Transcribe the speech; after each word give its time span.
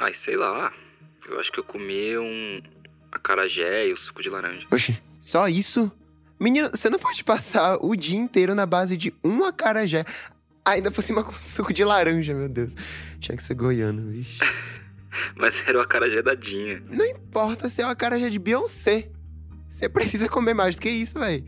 Ai, 0.00 0.14
sei 0.14 0.34
lá. 0.34 0.72
Eu 1.28 1.38
acho 1.38 1.52
que 1.52 1.60
eu 1.60 1.64
comi 1.64 2.16
um 2.16 2.62
acarajé 3.12 3.86
e 3.86 3.92
o 3.92 3.96
suco 3.98 4.22
de 4.22 4.30
laranja. 4.30 4.66
Oxi, 4.72 5.00
só 5.20 5.46
isso? 5.46 5.92
Menino, 6.40 6.70
você 6.70 6.88
não 6.88 6.98
pode 6.98 7.22
passar 7.22 7.76
o 7.76 7.94
dia 7.94 8.18
inteiro 8.18 8.54
na 8.54 8.64
base 8.64 8.96
de 8.96 9.12
um 9.22 9.44
acarajé. 9.44 10.06
Ainda 10.64 10.90
por 10.90 11.02
cima 11.02 11.22
com 11.22 11.32
suco 11.32 11.70
de 11.72 11.84
laranja, 11.84 12.32
meu 12.32 12.48
Deus. 12.48 12.74
Tinha 13.18 13.36
que 13.36 13.42
ser 13.42 13.54
goiano, 13.54 14.10
vixe. 14.10 14.38
Mas 15.36 15.54
era 15.66 15.76
o 15.76 15.82
acarajé 15.82 16.22
da 16.22 16.34
Dinha. 16.34 16.82
Não 16.88 17.04
importa 17.04 17.68
se 17.68 17.82
é 17.82 17.86
o 17.86 17.90
acarajé 17.90 18.30
de 18.30 18.38
Beyoncé. 18.38 19.10
Você 19.68 19.86
precisa 19.86 20.28
comer 20.30 20.54
mais 20.54 20.76
do 20.76 20.80
que 20.80 20.88
isso, 20.88 21.18
véi. 21.18 21.44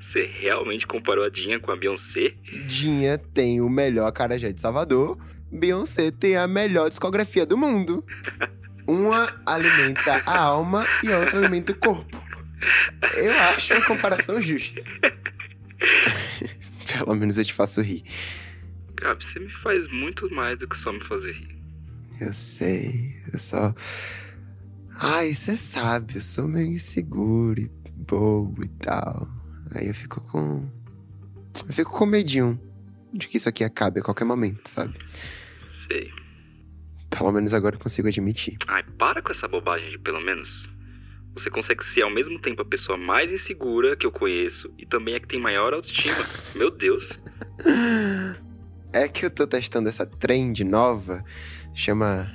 Você 0.00 0.24
realmente 0.40 0.86
comparou 0.86 1.24
a 1.24 1.30
Dinha 1.30 1.58
com 1.58 1.70
a 1.70 1.76
Beyoncé? 1.76 2.34
Dinha 2.66 3.16
tem 3.16 3.62
o 3.62 3.70
melhor 3.70 4.06
acarajé 4.06 4.52
de 4.52 4.60
Salvador. 4.60 5.18
Beyoncé 5.52 6.10
tem 6.10 6.36
a 6.36 6.46
melhor 6.46 6.88
discografia 6.88 7.44
do 7.44 7.58
mundo. 7.58 8.04
Uma 8.86 9.40
alimenta 9.44 10.22
a 10.24 10.38
alma 10.38 10.86
e 11.04 11.12
a 11.12 11.18
outra 11.18 11.38
alimenta 11.38 11.72
o 11.72 11.74
corpo. 11.76 12.20
Eu 13.16 13.32
acho 13.32 13.74
uma 13.74 13.84
comparação 13.84 14.40
justa. 14.40 14.82
Pelo 16.90 17.14
menos 17.14 17.36
eu 17.36 17.44
te 17.44 17.52
faço 17.52 17.82
rir. 17.82 18.02
Gabi, 18.94 19.24
você 19.24 19.38
me 19.40 19.52
faz 19.62 19.92
muito 19.92 20.32
mais 20.34 20.58
do 20.58 20.66
que 20.66 20.76
só 20.78 20.92
me 20.92 21.04
fazer 21.04 21.32
rir. 21.32 21.58
Eu 22.20 22.32
sei, 22.32 23.16
eu 23.32 23.38
só. 23.38 23.74
Ai, 24.96 25.34
você 25.34 25.56
sabe, 25.56 26.16
eu 26.16 26.20
sou 26.20 26.46
meio 26.46 26.68
inseguro 26.68 27.60
e 27.60 27.70
bobo 27.94 28.64
e 28.64 28.68
tal. 28.68 29.28
Aí 29.74 29.88
eu 29.88 29.94
fico 29.94 30.20
com. 30.20 30.68
Eu 31.66 31.74
fico 31.74 31.90
com 31.90 32.06
medinho 32.06 32.58
de 33.12 33.28
que 33.28 33.36
isso 33.36 33.48
aqui 33.48 33.62
acabe 33.64 34.00
a 34.00 34.02
qualquer 34.02 34.24
momento, 34.24 34.68
sabe? 34.68 34.98
Sei. 35.86 36.10
Pelo 37.10 37.30
menos 37.32 37.52
agora 37.52 37.76
eu 37.76 37.80
consigo 37.80 38.08
admitir. 38.08 38.56
Ai, 38.66 38.82
para 38.98 39.20
com 39.20 39.30
essa 39.30 39.46
bobagem 39.46 39.90
de 39.90 39.98
pelo 39.98 40.20
menos. 40.20 40.70
Você 41.34 41.50
consegue 41.50 41.84
ser 41.86 42.02
ao 42.02 42.10
mesmo 42.10 42.38
tempo 42.40 42.60
a 42.60 42.64
pessoa 42.64 42.98
mais 42.98 43.30
insegura 43.32 43.96
que 43.96 44.06
eu 44.06 44.12
conheço 44.12 44.70
e 44.78 44.84
também 44.84 45.14
a 45.14 45.20
que 45.20 45.28
tem 45.28 45.40
maior 45.40 45.72
autoestima. 45.72 46.16
Meu 46.56 46.70
Deus. 46.70 47.08
É 48.92 49.08
que 49.08 49.24
eu 49.24 49.30
tô 49.30 49.46
testando 49.46 49.88
essa 49.88 50.04
trend 50.04 50.62
nova, 50.62 51.24
chama 51.74 52.30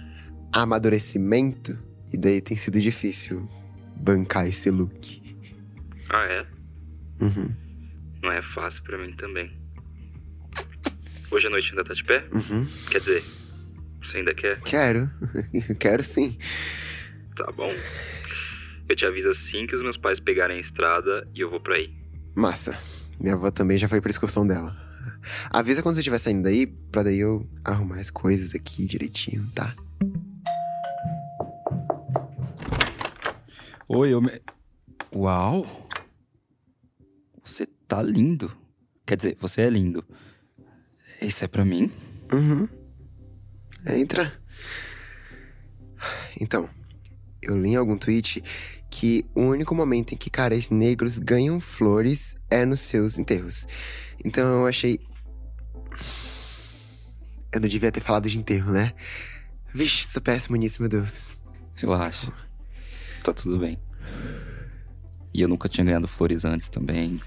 amadurecimento, 0.51 1.77
e 2.11 2.17
daí 2.17 2.41
tem 2.41 2.57
sido 2.57 2.79
difícil 2.79 3.47
bancar 3.95 4.47
esse 4.47 4.71
look. 4.71 5.21
Ah, 6.09 6.23
é? 6.23 6.47
Uhum. 7.21 7.53
Não 8.23 8.31
é 8.31 8.41
fácil 8.41 8.81
pra 8.83 8.97
mim 8.97 9.13
também. 9.15 9.51
Hoje 11.29 11.47
à 11.47 11.49
noite 11.49 11.69
ainda 11.69 11.83
tá 11.83 11.93
de 11.93 12.03
pé? 12.03 12.25
Uhum. 12.31 12.65
Quer 12.89 12.99
dizer, 12.99 13.23
você 14.01 14.17
ainda 14.17 14.33
quer? 14.33 14.61
Quero. 14.61 15.09
Quero 15.77 16.03
sim. 16.03 16.37
Tá 17.35 17.51
bom. 17.51 17.73
Eu 18.87 18.95
te 18.95 19.05
aviso 19.05 19.29
assim 19.29 19.67
que 19.67 19.75
os 19.75 19.81
meus 19.81 19.97
pais 19.97 20.19
pegarem 20.19 20.57
a 20.57 20.61
estrada 20.61 21.27
e 21.35 21.41
eu 21.41 21.49
vou 21.49 21.59
pra 21.59 21.75
aí. 21.75 21.93
Massa. 22.33 22.77
Minha 23.19 23.33
avó 23.33 23.51
também 23.51 23.77
já 23.77 23.87
foi 23.87 23.99
pra 23.99 24.09
excursão 24.09 24.47
dela. 24.47 24.75
Avisa 25.49 25.83
quando 25.83 25.95
você 25.95 26.01
estiver 26.01 26.19
saindo 26.19 26.43
daí, 26.43 26.65
pra 26.65 27.03
daí 27.03 27.19
eu 27.19 27.45
arrumar 27.65 27.99
as 27.99 28.09
coisas 28.09 28.55
aqui 28.55 28.85
direitinho, 28.85 29.49
tá? 29.53 29.75
Oi, 33.89 34.13
eu 34.13 34.21
me... 34.21 34.41
Uau! 35.13 35.65
Você 37.43 37.65
tá 37.87 38.01
lindo. 38.01 38.55
Quer 39.05 39.17
dizer, 39.17 39.37
você 39.39 39.61
é 39.61 39.69
lindo. 39.69 40.05
Isso 41.21 41.43
é 41.43 41.47
pra 41.47 41.65
mim? 41.65 41.91
Uhum. 42.31 42.67
Entra. 43.85 44.33
Então, 46.39 46.69
eu 47.41 47.59
li 47.59 47.69
em 47.69 47.75
algum 47.75 47.97
tweet 47.97 48.43
que 48.89 49.25
o 49.35 49.41
único 49.41 49.75
momento 49.75 50.13
em 50.13 50.17
que 50.17 50.29
caras 50.29 50.69
negros 50.69 51.17
ganham 51.17 51.59
flores 51.59 52.35
é 52.49 52.65
nos 52.65 52.79
seus 52.79 53.17
enterros. 53.19 53.67
Então 54.23 54.61
eu 54.61 54.67
achei. 54.67 54.99
Eu 57.51 57.61
não 57.61 57.67
devia 57.67 57.91
ter 57.91 58.01
falado 58.01 58.29
de 58.29 58.37
enterro, 58.37 58.71
né? 58.71 58.93
Vixe, 59.73 60.07
sou 60.07 60.21
péssimo 60.21 60.55
nisso, 60.55 60.81
meu 60.81 60.89
Deus. 60.89 61.37
Relaxa. 61.75 62.31
Tá 63.23 63.33
tudo 63.33 63.59
bem. 63.59 63.79
E 65.33 65.41
eu 65.41 65.47
nunca 65.47 65.69
tinha 65.69 65.85
ganhado 65.85 66.07
flores 66.07 66.45
antes 66.45 66.69
também. 66.69 67.21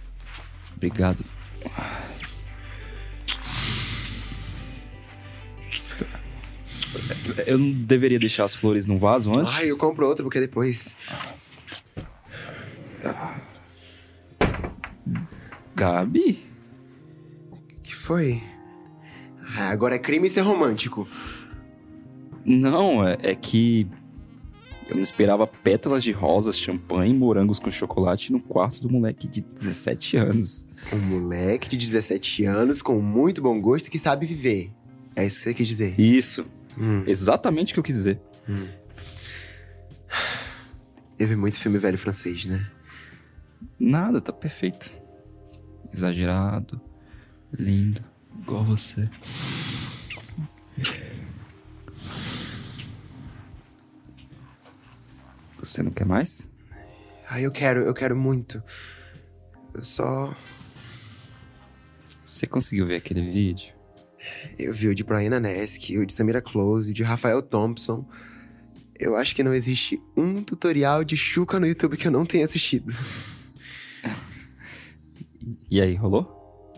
Obrigado. 0.74 1.24
Eu 7.46 7.58
não 7.58 7.70
deveria 7.70 8.18
deixar 8.18 8.44
as 8.44 8.54
flores 8.54 8.86
num 8.86 8.98
vaso 8.98 9.32
antes? 9.34 9.54
Ai, 9.54 9.70
eu 9.70 9.76
compro 9.76 10.06
outra 10.06 10.22
porque 10.22 10.40
depois. 10.40 10.96
Gabi? 15.74 16.50
que 17.82 17.96
foi? 17.96 18.42
Ah, 19.56 19.68
agora 19.70 19.96
é 19.96 19.98
crime 19.98 20.28
ser 20.30 20.42
romântico. 20.42 21.08
Não, 22.44 23.06
é, 23.06 23.18
é 23.20 23.34
que 23.34 23.86
eu 24.88 24.94
não 24.96 25.02
esperava 25.02 25.46
pétalas 25.46 26.02
de 26.02 26.12
rosas, 26.12 26.58
champanhe 26.58 27.12
e 27.12 27.16
morangos 27.16 27.58
com 27.58 27.70
chocolate 27.70 28.32
no 28.32 28.40
quarto 28.40 28.80
do 28.80 28.90
moleque 28.90 29.28
de 29.28 29.40
17 29.40 30.16
anos. 30.16 30.66
Um 30.92 30.98
moleque 30.98 31.68
de 31.68 31.76
17 31.76 32.44
anos 32.44 32.80
com 32.80 33.00
muito 33.00 33.42
bom 33.42 33.60
gosto 33.60 33.90
que 33.90 33.98
sabe 33.98 34.26
viver. 34.26 34.72
É 35.16 35.26
isso 35.26 35.38
que 35.38 35.42
você 35.44 35.54
quis 35.54 35.68
dizer. 35.68 36.00
Isso, 36.00 36.46
Hum. 36.78 37.04
exatamente 37.06 37.72
o 37.72 37.74
que 37.74 37.80
eu 37.80 37.84
quis 37.84 37.96
dizer. 37.96 38.20
Eu 41.18 41.28
vi 41.28 41.36
muito 41.36 41.58
filme 41.58 41.78
velho 41.78 41.98
francês, 41.98 42.46
né? 42.46 42.70
Nada, 43.78 44.20
tá 44.20 44.32
perfeito. 44.32 44.90
Exagerado, 45.92 46.80
lindo, 47.52 48.02
igual 48.40 48.64
você. 48.64 49.08
Você 55.58 55.82
não 55.82 55.90
quer 55.90 56.06
mais? 56.06 56.50
Ah, 57.28 57.40
eu 57.40 57.52
quero, 57.52 57.82
eu 57.82 57.94
quero 57.94 58.16
muito. 58.16 58.62
Eu 59.74 59.84
só. 59.84 60.34
Você 62.20 62.46
conseguiu 62.46 62.86
ver 62.86 62.96
aquele 62.96 63.30
vídeo? 63.30 63.74
Eu 64.58 64.74
vi 64.74 64.88
o 64.88 64.94
de 64.94 65.02
Brian 65.02 65.34
Anesk, 65.36 65.90
o 65.96 66.06
de 66.06 66.12
Samira 66.12 66.42
Close, 66.42 66.90
o 66.90 66.94
de 66.94 67.02
Rafael 67.02 67.42
Thompson. 67.42 68.08
Eu 68.98 69.16
acho 69.16 69.34
que 69.34 69.42
não 69.42 69.54
existe 69.54 70.00
um 70.16 70.42
tutorial 70.42 71.02
de 71.02 71.16
chuca 71.16 71.58
no 71.58 71.66
YouTube 71.66 71.96
que 71.96 72.06
eu 72.06 72.12
não 72.12 72.26
tenha 72.26 72.44
assistido. 72.44 72.94
E 75.70 75.80
aí, 75.80 75.94
rolou? 75.94 76.74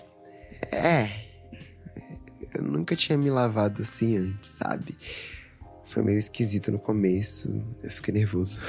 É. 0.70 1.08
Eu 2.54 2.62
nunca 2.62 2.94
tinha 2.94 3.18
me 3.18 3.30
lavado 3.30 3.82
assim 3.82 4.16
antes, 4.16 4.50
sabe? 4.50 4.96
Foi 5.86 6.02
meio 6.02 6.18
esquisito 6.18 6.70
no 6.70 6.78
começo. 6.78 7.62
Eu 7.82 7.90
fiquei 7.90 8.14
nervoso. 8.14 8.60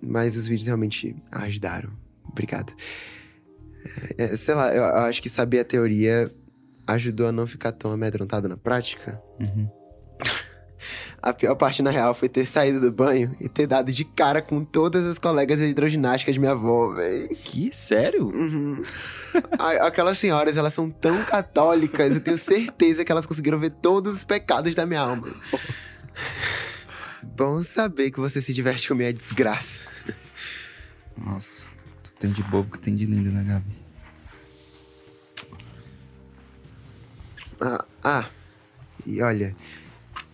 Mas 0.00 0.36
os 0.36 0.46
vídeos 0.46 0.66
realmente 0.66 1.16
ajudaram. 1.32 1.90
Obrigado. 2.24 2.72
É, 4.16 4.36
sei 4.36 4.54
lá, 4.54 4.74
eu 4.74 4.84
acho 4.84 5.22
que 5.22 5.28
saber 5.28 5.60
a 5.60 5.64
teoria 5.64 6.32
ajudou 6.86 7.26
a 7.26 7.32
não 7.32 7.46
ficar 7.46 7.72
tão 7.72 7.90
amedrontado 7.90 8.48
na 8.48 8.56
prática. 8.56 9.20
Uhum. 9.40 9.68
A 11.20 11.32
pior 11.32 11.56
parte, 11.56 11.82
na 11.82 11.90
real, 11.90 12.14
foi 12.14 12.28
ter 12.28 12.46
saído 12.46 12.80
do 12.80 12.92
banho 12.92 13.34
e 13.40 13.48
ter 13.48 13.66
dado 13.66 13.90
de 13.90 14.04
cara 14.04 14.40
com 14.40 14.64
todas 14.64 15.04
as 15.04 15.18
colegas 15.18 15.58
de 15.58 15.64
hidroginástica 15.64 16.30
de 16.30 16.38
minha 16.38 16.52
avó, 16.52 16.92
véi. 16.94 17.28
Que? 17.28 17.74
Sério? 17.74 18.28
Uhum. 18.28 18.82
Aquelas 19.80 20.18
senhoras, 20.18 20.56
elas 20.56 20.72
são 20.72 20.88
tão 20.88 21.24
católicas, 21.24 22.14
eu 22.14 22.20
tenho 22.20 22.38
certeza 22.38 23.04
que 23.04 23.10
elas 23.10 23.26
conseguiram 23.26 23.58
ver 23.58 23.70
todos 23.70 24.14
os 24.14 24.24
pecados 24.24 24.74
da 24.74 24.86
minha 24.86 25.00
alma. 25.00 25.26
Bom 27.22 27.60
saber 27.62 28.12
que 28.12 28.20
você 28.20 28.40
se 28.40 28.52
diverte 28.52 28.86
com 28.86 28.94
minha 28.94 29.12
desgraça. 29.12 29.82
Nossa, 31.16 31.64
tu 32.04 32.12
tem 32.20 32.30
de 32.30 32.42
bobo 32.44 32.70
que 32.70 32.78
tem 32.78 32.94
de 32.94 33.04
lindo, 33.04 33.32
né, 33.32 33.42
Gabi? 33.42 33.85
Ah, 37.60 37.84
ah, 38.02 38.28
e 39.06 39.22
olha, 39.22 39.56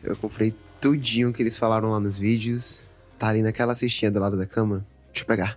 eu 0.02 0.16
comprei 0.16 0.54
tudinho 0.80 1.32
que 1.32 1.42
eles 1.42 1.56
falaram 1.56 1.90
lá 1.90 2.00
nos 2.00 2.18
vídeos. 2.18 2.84
Tá 3.18 3.28
ali 3.28 3.42
naquela 3.42 3.74
cestinha 3.74 4.10
do 4.10 4.18
lado 4.18 4.36
da 4.36 4.46
cama. 4.46 4.84
Deixa 5.06 5.22
eu 5.22 5.26
pegar. 5.26 5.56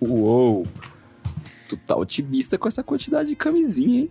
Uou! 0.00 0.66
Tu 1.68 1.76
tá 1.76 1.96
otimista 1.96 2.58
com 2.58 2.68
essa 2.68 2.82
quantidade 2.82 3.28
de 3.28 3.36
camisinha, 3.36 4.00
hein? 4.00 4.10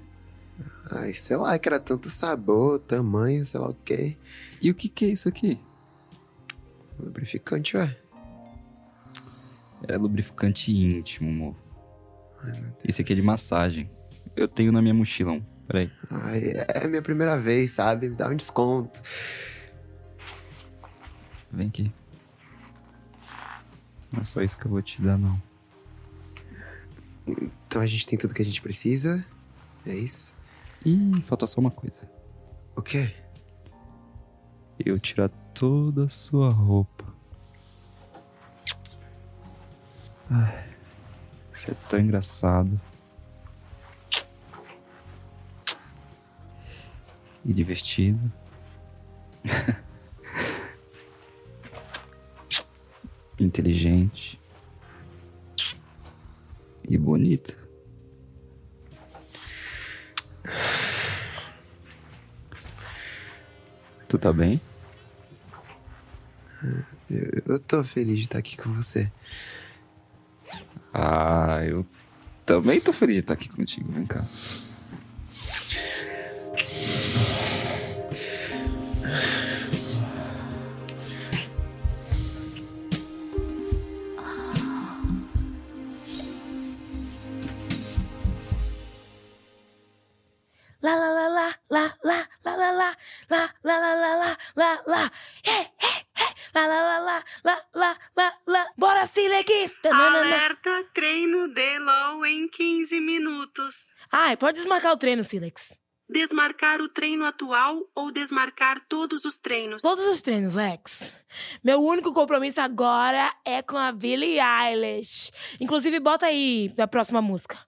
Ai, 0.90 1.14
sei 1.14 1.38
lá, 1.38 1.58
que 1.60 1.68
era 1.68 1.80
tanto 1.80 2.10
sabor, 2.10 2.80
tamanho, 2.80 3.46
sei 3.46 3.60
lá 3.60 3.70
o 3.70 3.74
quê. 3.74 4.18
E 4.62 4.72
o 4.72 4.76
que 4.76 4.90
que 4.90 5.06
é 5.06 5.10
isso 5.10 5.28
aqui? 5.28 5.60
Lubrificante, 7.00 7.78
ué. 7.78 7.98
É 9.88 9.98
lubrificante 9.98 10.72
íntimo, 10.72 11.30
amor. 11.30 11.63
Ai, 12.44 12.52
Deus. 12.52 12.74
Esse 12.84 13.02
aqui 13.02 13.14
é 13.14 13.16
de 13.16 13.22
massagem. 13.22 13.90
eu 14.36 14.48
tenho 14.48 14.72
na 14.72 14.82
minha 14.82 14.94
mochila 14.94 15.32
um. 15.34 15.42
Peraí. 15.68 15.92
Ai, 16.10 16.42
é 16.68 16.88
minha 16.88 17.02
primeira 17.02 17.38
vez, 17.38 17.72
sabe? 17.72 18.10
Me 18.10 18.16
dá 18.16 18.28
um 18.28 18.36
desconto. 18.36 19.02
Vem 21.52 21.68
aqui. 21.68 21.92
Não 24.12 24.22
é 24.22 24.26
só 24.26 24.42
isso 24.42 24.58
que 24.58 24.66
eu 24.66 24.72
vou 24.72 24.82
te 24.82 25.02
dar, 25.02 25.18
não. 25.18 25.42
Então 27.26 27.82
a 27.82 27.86
gente 27.86 28.06
tem 28.06 28.20
tudo 28.20 28.34
que 28.34 28.42
a 28.42 28.46
gente 28.46 28.62
precisa. 28.62 29.26
É 29.86 29.96
isso? 29.96 30.38
Ih, 30.86 31.22
falta 31.22 31.48
só 31.48 31.60
uma 31.62 31.72
coisa. 31.72 32.10
O 32.76 32.82
quê? 32.82 33.14
Eu 34.78 35.00
tirar 35.00 35.30
toda 35.54 36.06
a 36.06 36.10
sua 36.10 36.50
roupa. 36.50 37.06
Ai, 40.30 40.73
você 41.64 41.72
é 41.72 41.76
tão 41.88 42.00
engraçado. 42.00 42.80
E 47.46 47.54
divertido. 47.54 48.32
Inteligente. 53.40 54.38
E 56.88 56.98
bonito. 56.98 57.58
Tu 64.08 64.18
tá 64.20 64.34
bem? 64.34 64.62
Eu, 67.10 67.44
eu 67.46 67.60
tô 67.60 67.84
feliz 67.84 68.20
de 68.20 68.26
estar 68.26 68.40
aqui 68.40 68.58
com 68.58 68.74
você. 68.74 69.12
Ah, 70.94 71.62
eu 71.66 71.86
também 72.46 72.80
tô 72.80 72.94
feliz 72.94 73.16
de 73.16 73.22
estar 73.22 73.34
aqui 73.34 73.50
contigo. 73.50 73.92
Vem 73.92 74.06
cá. 74.06 74.24
Desmarcar 104.74 104.94
o 104.94 104.98
treino, 104.98 105.24
Silex. 105.24 105.78
Desmarcar 106.10 106.82
o 106.82 106.90
treino 106.90 107.26
atual 107.26 107.78
ou 107.94 108.12
desmarcar 108.12 108.84
todos 108.90 109.24
os 109.24 109.38
treinos? 109.38 109.84
Todos 109.84 110.04
os 110.08 110.20
treinos, 110.24 110.56
Lex. 110.56 111.16
Meu 111.64 111.80
único 111.80 112.12
compromisso 112.12 112.60
agora 112.60 113.32
é 113.46 113.62
com 113.62 113.78
a 113.78 113.92
Billie 113.92 114.40
Eilish. 114.40 115.32
Inclusive, 115.60 116.00
bota 116.00 116.26
aí 116.26 116.74
da 116.76 116.88
próxima 116.88 117.22
música. 117.22 117.60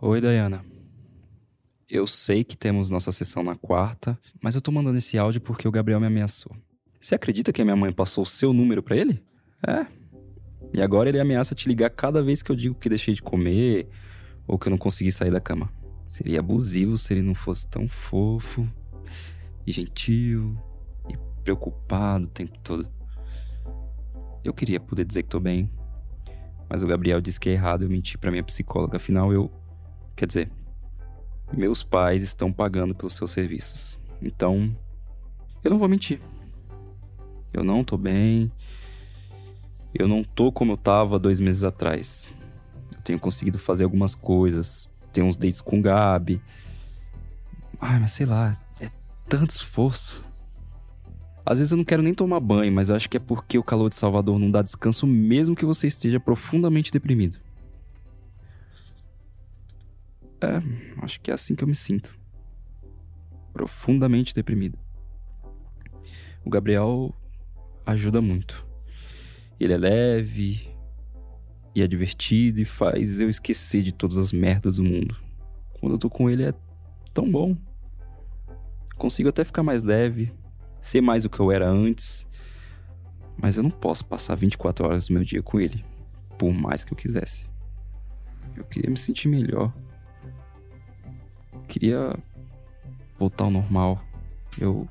Oi, 0.00 0.20
Dayana. 0.20 0.64
Eu 1.90 2.06
sei 2.06 2.44
que 2.44 2.56
temos 2.56 2.88
nossa 2.88 3.10
sessão 3.10 3.42
na 3.42 3.56
quarta, 3.56 4.16
mas 4.40 4.54
eu 4.54 4.60
tô 4.60 4.70
mandando 4.70 4.98
esse 4.98 5.18
áudio 5.18 5.40
porque 5.40 5.66
o 5.66 5.72
Gabriel 5.72 5.98
me 5.98 6.06
ameaçou. 6.06 6.54
Você 7.00 7.16
acredita 7.16 7.52
que 7.52 7.60
a 7.60 7.64
minha 7.64 7.76
mãe 7.76 7.90
passou 7.90 8.22
o 8.22 8.26
seu 8.26 8.52
número 8.52 8.84
pra 8.84 8.96
ele? 8.96 9.20
É. 9.66 9.84
E 10.72 10.80
agora 10.80 11.08
ele 11.08 11.18
ameaça 11.18 11.56
te 11.56 11.68
ligar 11.68 11.90
cada 11.90 12.22
vez 12.22 12.40
que 12.40 12.52
eu 12.52 12.56
digo 12.56 12.76
que 12.76 12.88
deixei 12.88 13.14
de 13.14 13.22
comer 13.22 13.88
ou 14.46 14.56
que 14.56 14.68
eu 14.68 14.70
não 14.70 14.78
consegui 14.78 15.10
sair 15.10 15.32
da 15.32 15.40
cama. 15.40 15.76
Seria 16.08 16.40
abusivo 16.40 16.96
se 16.96 17.12
ele 17.12 17.22
não 17.22 17.34
fosse 17.34 17.66
tão 17.66 17.86
fofo 17.88 18.66
e 19.66 19.70
gentil 19.70 20.56
e 21.08 21.16
preocupado 21.44 22.24
o 22.24 22.28
tempo 22.28 22.58
todo. 22.60 22.88
Eu 24.42 24.54
queria 24.54 24.80
poder 24.80 25.04
dizer 25.04 25.22
que 25.22 25.28
tô 25.28 25.38
bem, 25.38 25.70
mas 26.68 26.82
o 26.82 26.86
Gabriel 26.86 27.20
disse 27.20 27.38
que 27.38 27.48
é 27.48 27.52
errado 27.52 27.82
eu 27.82 27.88
mentir 27.88 28.18
pra 28.18 28.30
minha 28.30 28.42
psicóloga. 28.42 28.96
Afinal, 28.96 29.32
eu. 29.32 29.50
Quer 30.16 30.26
dizer, 30.26 30.50
meus 31.52 31.82
pais 31.82 32.22
estão 32.22 32.52
pagando 32.52 32.94
pelos 32.94 33.14
seus 33.14 33.30
serviços. 33.30 33.98
Então, 34.20 34.76
eu 35.62 35.70
não 35.70 35.78
vou 35.78 35.88
mentir. 35.88 36.20
Eu 37.52 37.64
não 37.64 37.82
tô 37.84 37.96
bem. 37.96 38.50
Eu 39.94 40.06
não 40.06 40.22
tô 40.22 40.52
como 40.52 40.72
eu 40.72 40.76
tava 40.76 41.18
dois 41.18 41.40
meses 41.40 41.64
atrás. 41.64 42.32
Eu 42.94 43.00
tenho 43.02 43.18
conseguido 43.18 43.58
fazer 43.58 43.84
algumas 43.84 44.14
coisas. 44.14 44.88
Tenho 45.18 45.26
uns 45.26 45.36
dates 45.36 45.60
com 45.60 45.82
Gabi. 45.82 46.40
Ai, 47.80 47.98
mas 47.98 48.12
sei 48.12 48.24
lá, 48.24 48.56
é 48.80 48.88
tanto 49.28 49.50
esforço. 49.50 50.24
Às 51.44 51.58
vezes 51.58 51.72
eu 51.72 51.76
não 51.76 51.84
quero 51.84 52.04
nem 52.04 52.14
tomar 52.14 52.38
banho, 52.38 52.70
mas 52.70 52.88
eu 52.88 52.94
acho 52.94 53.10
que 53.10 53.16
é 53.16 53.20
porque 53.20 53.58
o 53.58 53.64
calor 53.64 53.88
de 53.88 53.96
Salvador 53.96 54.38
não 54.38 54.48
dá 54.48 54.62
descanso 54.62 55.08
mesmo 55.08 55.56
que 55.56 55.64
você 55.64 55.88
esteja 55.88 56.20
profundamente 56.20 56.92
deprimido. 56.92 57.40
É, 60.40 60.62
acho 61.02 61.20
que 61.20 61.32
é 61.32 61.34
assim 61.34 61.56
que 61.56 61.64
eu 61.64 61.68
me 61.68 61.74
sinto. 61.74 62.16
Profundamente 63.52 64.32
deprimido. 64.32 64.78
O 66.44 66.50
Gabriel 66.50 67.12
ajuda 67.84 68.22
muito. 68.22 68.64
Ele 69.58 69.72
é 69.72 69.78
leve 69.78 70.70
e 71.78 71.82
é 71.82 71.86
divertido 71.86 72.60
e 72.60 72.64
faz 72.64 73.20
eu 73.20 73.28
esquecer 73.28 73.82
de 73.82 73.92
todas 73.92 74.16
as 74.16 74.32
merdas 74.32 74.76
do 74.76 74.84
mundo. 74.84 75.16
Quando 75.78 75.92
eu 75.92 75.98
tô 75.98 76.10
com 76.10 76.28
ele 76.28 76.42
é 76.42 76.52
tão 77.14 77.30
bom. 77.30 77.56
Consigo 78.96 79.28
até 79.28 79.44
ficar 79.44 79.62
mais 79.62 79.84
leve, 79.84 80.32
ser 80.80 81.00
mais 81.00 81.24
o 81.24 81.30
que 81.30 81.38
eu 81.38 81.52
era 81.52 81.70
antes. 81.70 82.26
Mas 83.40 83.56
eu 83.56 83.62
não 83.62 83.70
posso 83.70 84.04
passar 84.04 84.34
24 84.34 84.86
horas 84.86 85.06
do 85.06 85.14
meu 85.14 85.22
dia 85.22 85.40
com 85.40 85.60
ele, 85.60 85.84
por 86.36 86.52
mais 86.52 86.82
que 86.82 86.92
eu 86.92 86.96
quisesse. 86.96 87.46
Eu 88.56 88.64
queria 88.64 88.90
me 88.90 88.96
sentir 88.96 89.28
melhor. 89.28 89.72
Queria 91.68 92.12
voltar 93.16 93.44
ao 93.44 93.52
normal. 93.52 94.02
Eu, 94.58 94.88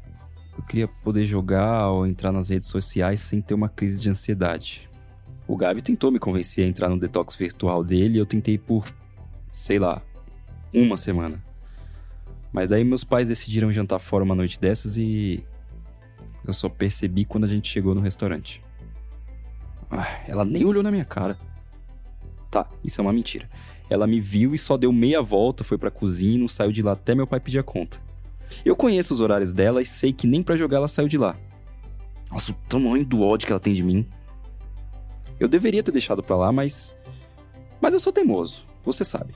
eu 0.57 0.63
queria 0.63 0.87
poder 0.87 1.25
jogar 1.25 1.89
ou 1.89 2.07
entrar 2.07 2.31
nas 2.31 2.47
redes 2.47 2.69
sociais 2.69 3.19
sem 3.19 3.41
ter 3.41 3.53
uma 3.53 3.67
crise 3.67 3.99
de 3.99 4.09
ansiedade. 4.09 4.86
O 5.47 5.55
Gabi 5.55 5.81
tentou 5.81 6.11
me 6.11 6.19
convencer 6.19 6.65
a 6.65 6.67
entrar 6.67 6.89
no 6.89 6.99
detox 6.99 7.35
virtual 7.35 7.83
dele 7.83 8.15
e 8.15 8.17
eu 8.19 8.25
tentei 8.25 8.57
por, 8.57 8.85
sei 9.49 9.79
lá, 9.79 10.01
uma 10.73 10.97
semana. 10.97 11.41
Mas 12.51 12.71
aí 12.71 12.83
meus 12.83 13.03
pais 13.03 13.27
decidiram 13.27 13.71
jantar 13.71 13.99
fora 13.99 14.23
uma 14.23 14.35
noite 14.35 14.59
dessas 14.59 14.97
e 14.97 15.43
eu 16.45 16.53
só 16.53 16.67
percebi 16.67 17.23
quando 17.23 17.45
a 17.45 17.47
gente 17.47 17.69
chegou 17.69 17.95
no 17.95 18.01
restaurante. 18.01 18.61
Ah, 19.89 20.19
ela 20.27 20.43
nem 20.43 20.65
olhou 20.65 20.83
na 20.83 20.91
minha 20.91 21.05
cara. 21.05 21.37
Tá, 22.51 22.69
isso 22.83 22.99
é 22.99 23.01
uma 23.01 23.13
mentira. 23.13 23.49
Ela 23.89 24.05
me 24.05 24.19
viu 24.19 24.53
e 24.53 24.57
só 24.57 24.75
deu 24.75 24.91
meia 24.91 25.21
volta, 25.21 25.63
foi 25.63 25.77
pra 25.77 25.89
cozinha 25.89 26.35
e 26.35 26.39
não 26.39 26.47
saiu 26.47 26.71
de 26.71 26.81
lá 26.81 26.91
até 26.91 27.15
meu 27.15 27.25
pai 27.25 27.39
pedir 27.39 27.59
a 27.59 27.63
conta. 27.63 28.01
Eu 28.65 28.75
conheço 28.75 29.13
os 29.13 29.21
horários 29.21 29.53
dela 29.53 29.81
e 29.81 29.85
sei 29.85 30.11
que 30.11 30.27
nem 30.27 30.43
para 30.43 30.57
jogar 30.57 30.77
ela 30.77 30.87
saiu 30.87 31.07
de 31.07 31.17
lá. 31.17 31.37
Nossa, 32.29 32.51
o 32.51 32.55
tamanho 32.67 33.05
do 33.05 33.21
ódio 33.21 33.45
que 33.45 33.53
ela 33.53 33.59
tem 33.59 33.73
de 33.73 33.83
mim. 33.83 34.05
Eu 35.39 35.47
deveria 35.47 35.83
ter 35.83 35.91
deixado 35.91 36.23
pra 36.23 36.35
lá, 36.35 36.51
mas. 36.51 36.95
Mas 37.79 37.93
eu 37.93 37.99
sou 37.99 38.11
teimoso, 38.11 38.63
você 38.83 39.03
sabe. 39.03 39.35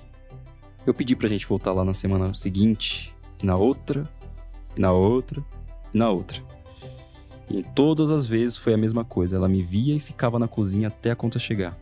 Eu 0.86 0.94
pedi 0.94 1.16
pra 1.16 1.28
gente 1.28 1.46
voltar 1.46 1.74
lá 1.74 1.86
na 1.86 1.94
semana 1.94 2.34
seguinte, 2.34 3.16
e 3.42 3.46
na 3.46 3.56
outra, 3.56 4.10
e 4.76 4.82
na 4.82 4.92
outra, 4.92 5.44
e 5.94 5.98
na 5.98 6.10
outra. 6.10 6.42
E 7.50 7.60
em 7.60 7.64
todas 7.64 8.10
as 8.10 8.26
vezes 8.26 8.58
foi 8.58 8.74
a 8.74 8.78
mesma 8.78 9.06
coisa. 9.06 9.36
Ela 9.36 9.48
me 9.48 9.62
via 9.62 9.96
e 9.96 10.00
ficava 10.00 10.40
na 10.40 10.48
cozinha 10.48 10.88
até 10.88 11.12
a 11.12 11.16
conta 11.16 11.38
chegar. 11.38 11.78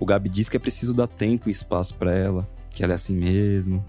O 0.00 0.06
Gabi 0.06 0.28
diz 0.28 0.48
que 0.48 0.56
é 0.56 0.60
preciso 0.60 0.94
dar 0.94 1.08
tempo 1.08 1.48
e 1.48 1.52
espaço 1.52 1.94
para 1.96 2.14
ela, 2.14 2.48
que 2.70 2.82
ela 2.82 2.92
é 2.92 2.94
assim 2.94 3.14
mesmo. 3.14 3.84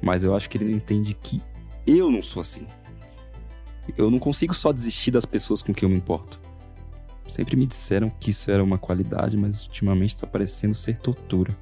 Mas 0.00 0.22
eu 0.22 0.34
acho 0.34 0.48
que 0.48 0.56
ele 0.56 0.64
não 0.64 0.76
entende 0.76 1.14
que 1.14 1.42
eu 1.86 2.10
não 2.10 2.22
sou 2.22 2.40
assim. 2.40 2.66
Eu 3.96 4.10
não 4.10 4.18
consigo 4.18 4.54
só 4.54 4.72
desistir 4.72 5.10
das 5.10 5.24
pessoas 5.24 5.62
com 5.62 5.72
quem 5.72 5.86
eu 5.86 5.90
me 5.90 5.96
importo. 5.96 6.40
Sempre 7.28 7.56
me 7.56 7.66
disseram 7.66 8.08
que 8.08 8.30
isso 8.30 8.50
era 8.50 8.64
uma 8.64 8.78
qualidade, 8.78 9.36
mas 9.36 9.66
ultimamente 9.66 10.16
tá 10.16 10.26
parecendo 10.26 10.74
ser 10.74 10.98
tortura. 10.98 11.56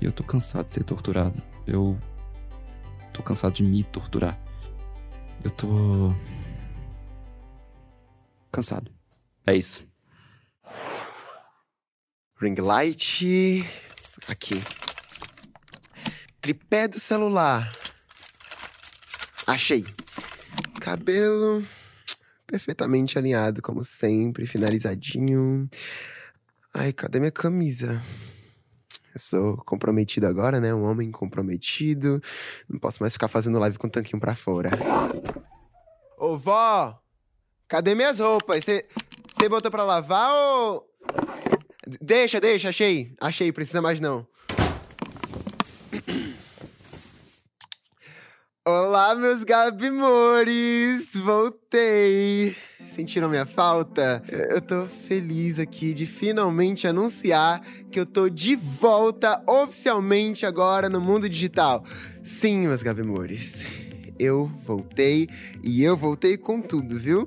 E 0.00 0.04
eu 0.04 0.12
tô 0.12 0.22
cansado 0.22 0.66
de 0.66 0.72
ser 0.72 0.84
torturado. 0.84 1.42
Eu 1.66 1.98
tô 3.12 3.22
cansado 3.22 3.52
de 3.52 3.64
me 3.64 3.82
torturar. 3.82 4.38
Eu 5.42 5.50
tô 5.50 6.14
cansado. 8.50 8.90
É 9.44 9.56
isso. 9.56 9.86
Ring 12.40 12.54
light. 12.54 13.66
Aqui. 14.28 14.62
Tripé 16.40 16.86
do 16.86 17.00
celular. 17.00 17.72
Achei. 19.46 19.84
Cabelo 20.80 21.64
perfeitamente 22.52 23.16
alinhado, 23.16 23.62
como 23.62 23.82
sempre, 23.82 24.46
finalizadinho. 24.46 25.70
Ai, 26.74 26.92
cadê 26.92 27.18
minha 27.18 27.32
camisa? 27.32 28.02
Eu 29.14 29.18
sou 29.18 29.56
comprometido 29.64 30.26
agora, 30.26 30.60
né? 30.60 30.74
Um 30.74 30.84
homem 30.84 31.10
comprometido. 31.10 32.20
Não 32.68 32.78
posso 32.78 33.02
mais 33.02 33.14
ficar 33.14 33.28
fazendo 33.28 33.58
live 33.58 33.78
com 33.78 33.86
o 33.86 33.90
tanquinho 33.90 34.20
pra 34.20 34.34
fora. 34.34 34.68
Ô, 36.18 36.36
vó! 36.36 37.00
Cadê 37.66 37.94
minhas 37.94 38.18
roupas? 38.18 38.62
Você 38.64 39.48
botou 39.48 39.70
pra 39.70 39.82
lavar 39.82 40.34
ou. 40.34 40.86
Deixa, 42.02 42.38
deixa, 42.38 42.68
achei. 42.68 43.14
Achei, 43.18 43.50
precisa 43.50 43.80
mais 43.80 43.98
não. 43.98 44.26
Olá, 48.64 49.12
meus 49.16 49.42
Gabimores! 49.42 51.16
Voltei! 51.16 52.54
Sentiram 52.94 53.28
minha 53.28 53.44
falta? 53.44 54.22
Eu 54.28 54.60
tô 54.60 54.86
feliz 54.86 55.58
aqui 55.58 55.92
de 55.92 56.06
finalmente 56.06 56.86
anunciar 56.86 57.60
que 57.90 57.98
eu 57.98 58.06
tô 58.06 58.28
de 58.28 58.54
volta 58.54 59.42
oficialmente 59.48 60.46
agora 60.46 60.88
no 60.88 61.00
mundo 61.00 61.28
digital. 61.28 61.84
Sim, 62.22 62.68
meus 62.68 62.84
Gabimores. 62.84 63.66
Eu 64.16 64.46
voltei 64.64 65.28
e 65.60 65.82
eu 65.82 65.96
voltei 65.96 66.36
com 66.36 66.62
tudo, 66.62 66.96
viu? 66.96 67.26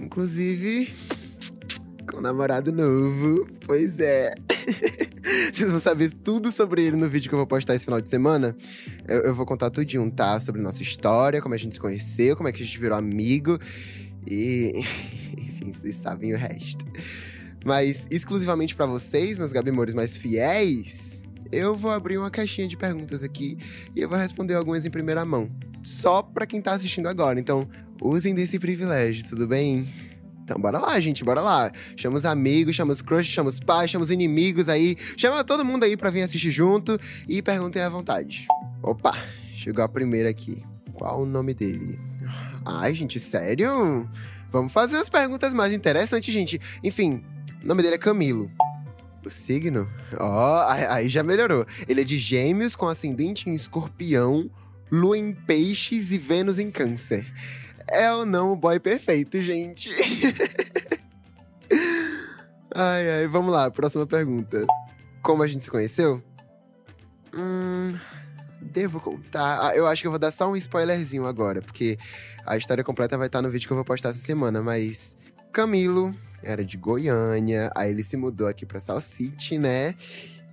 Inclusive 0.00 0.94
com 2.10 2.18
um 2.18 2.20
namorado 2.20 2.72
novo. 2.72 3.46
Pois 3.64 4.00
é. 4.00 4.34
Vocês 5.52 5.70
vão 5.70 5.80
saber 5.80 6.12
tudo 6.12 6.50
sobre 6.50 6.84
ele 6.84 6.96
no 6.96 7.08
vídeo 7.08 7.28
que 7.28 7.34
eu 7.34 7.38
vou 7.38 7.46
postar 7.46 7.74
esse 7.74 7.84
final 7.84 8.00
de 8.00 8.10
semana. 8.10 8.56
Eu, 9.06 9.20
eu 9.20 9.34
vou 9.34 9.46
contar 9.46 9.70
tudinho, 9.70 10.10
tá? 10.10 10.38
Sobre 10.40 10.60
nossa 10.60 10.82
história, 10.82 11.40
como 11.40 11.54
a 11.54 11.58
gente 11.58 11.74
se 11.74 11.80
conheceu, 11.80 12.36
como 12.36 12.48
é 12.48 12.52
que 12.52 12.62
a 12.62 12.66
gente 12.66 12.78
virou 12.78 12.98
amigo. 12.98 13.58
E. 14.26 14.72
Enfim, 15.38 15.72
vocês 15.72 15.96
sabem 15.96 16.34
o 16.34 16.36
resto. 16.36 16.84
Mas 17.64 18.06
exclusivamente 18.10 18.74
para 18.74 18.86
vocês, 18.86 19.38
meus 19.38 19.52
gabimores 19.52 19.94
mais 19.94 20.16
fiéis, 20.16 21.22
eu 21.52 21.76
vou 21.76 21.90
abrir 21.90 22.18
uma 22.18 22.30
caixinha 22.30 22.66
de 22.66 22.76
perguntas 22.76 23.22
aqui 23.22 23.58
e 23.94 24.00
eu 24.00 24.08
vou 24.08 24.18
responder 24.18 24.54
algumas 24.54 24.84
em 24.84 24.90
primeira 24.90 25.24
mão. 25.24 25.50
Só 25.82 26.22
para 26.22 26.46
quem 26.46 26.60
tá 26.60 26.72
assistindo 26.72 27.06
agora. 27.06 27.38
Então, 27.38 27.68
usem 28.02 28.34
desse 28.34 28.58
privilégio, 28.58 29.28
tudo 29.28 29.46
bem? 29.46 29.86
Então, 30.50 30.60
bora 30.60 30.80
lá, 30.80 30.98
gente, 30.98 31.22
bora 31.22 31.40
lá. 31.40 31.70
Chama 31.96 32.16
os 32.16 32.26
amigos, 32.26 32.74
chama 32.74 32.92
os 32.92 33.00
crush, 33.00 33.28
chama 33.28 33.48
os 33.48 33.60
pais, 33.60 33.88
chama 33.88 34.02
os 34.02 34.10
inimigos 34.10 34.68
aí. 34.68 34.96
Chama 35.16 35.44
todo 35.44 35.64
mundo 35.64 35.84
aí 35.84 35.96
pra 35.96 36.10
vir 36.10 36.22
assistir 36.22 36.50
junto 36.50 36.98
e 37.28 37.40
perguntem 37.40 37.80
à 37.80 37.88
vontade. 37.88 38.48
Opa, 38.82 39.16
chegou 39.54 39.84
a 39.84 39.88
primeira 39.88 40.28
aqui. 40.28 40.60
Qual 40.92 41.22
o 41.22 41.24
nome 41.24 41.54
dele? 41.54 42.00
Ai, 42.66 42.92
gente, 42.96 43.20
sério? 43.20 44.08
Vamos 44.50 44.72
fazer 44.72 44.96
as 44.96 45.08
perguntas 45.08 45.54
mais 45.54 45.72
interessantes, 45.72 46.34
gente. 46.34 46.60
Enfim, 46.82 47.22
o 47.62 47.68
nome 47.68 47.80
dele 47.80 47.94
é 47.94 47.98
Camilo. 47.98 48.50
O 49.24 49.30
signo? 49.30 49.88
Ó, 50.18 50.66
oh, 50.66 50.68
aí 50.68 51.08
já 51.08 51.22
melhorou. 51.22 51.64
Ele 51.86 52.00
é 52.00 52.04
de 52.04 52.18
gêmeos 52.18 52.74
com 52.74 52.88
ascendente 52.88 53.48
em 53.48 53.54
escorpião, 53.54 54.50
lua 54.90 55.16
em 55.16 55.32
peixes 55.32 56.10
e 56.10 56.18
Vênus 56.18 56.58
em 56.58 56.72
câncer 56.72 57.24
é 57.90 58.12
ou 58.12 58.24
não 58.24 58.52
o 58.52 58.56
boy 58.56 58.78
perfeito, 58.78 59.42
gente? 59.42 59.90
ai, 62.74 63.10
ai, 63.10 63.28
vamos 63.28 63.52
lá, 63.52 63.70
próxima 63.70 64.06
pergunta. 64.06 64.66
Como 65.22 65.42
a 65.42 65.46
gente 65.46 65.64
se 65.64 65.70
conheceu? 65.70 66.22
Hum. 67.34 67.94
Devo 68.60 69.00
contar. 69.00 69.68
Ah, 69.68 69.76
eu 69.76 69.86
acho 69.86 70.02
que 70.02 70.06
eu 70.06 70.12
vou 70.12 70.18
dar 70.18 70.30
só 70.30 70.50
um 70.50 70.56
spoilerzinho 70.56 71.26
agora, 71.26 71.62
porque 71.62 71.98
a 72.44 72.56
história 72.56 72.84
completa 72.84 73.16
vai 73.16 73.26
estar 73.26 73.40
no 73.40 73.50
vídeo 73.50 73.66
que 73.66 73.72
eu 73.72 73.76
vou 73.76 73.84
postar 73.84 74.10
essa 74.10 74.20
semana, 74.20 74.62
mas. 74.62 75.16
Camilo 75.50 76.14
era 76.42 76.64
de 76.64 76.76
Goiânia, 76.76 77.72
aí 77.74 77.90
ele 77.90 78.04
se 78.04 78.16
mudou 78.16 78.46
aqui 78.46 78.64
pra 78.64 78.78
Sal 78.78 79.00
City, 79.00 79.58
né? 79.58 79.94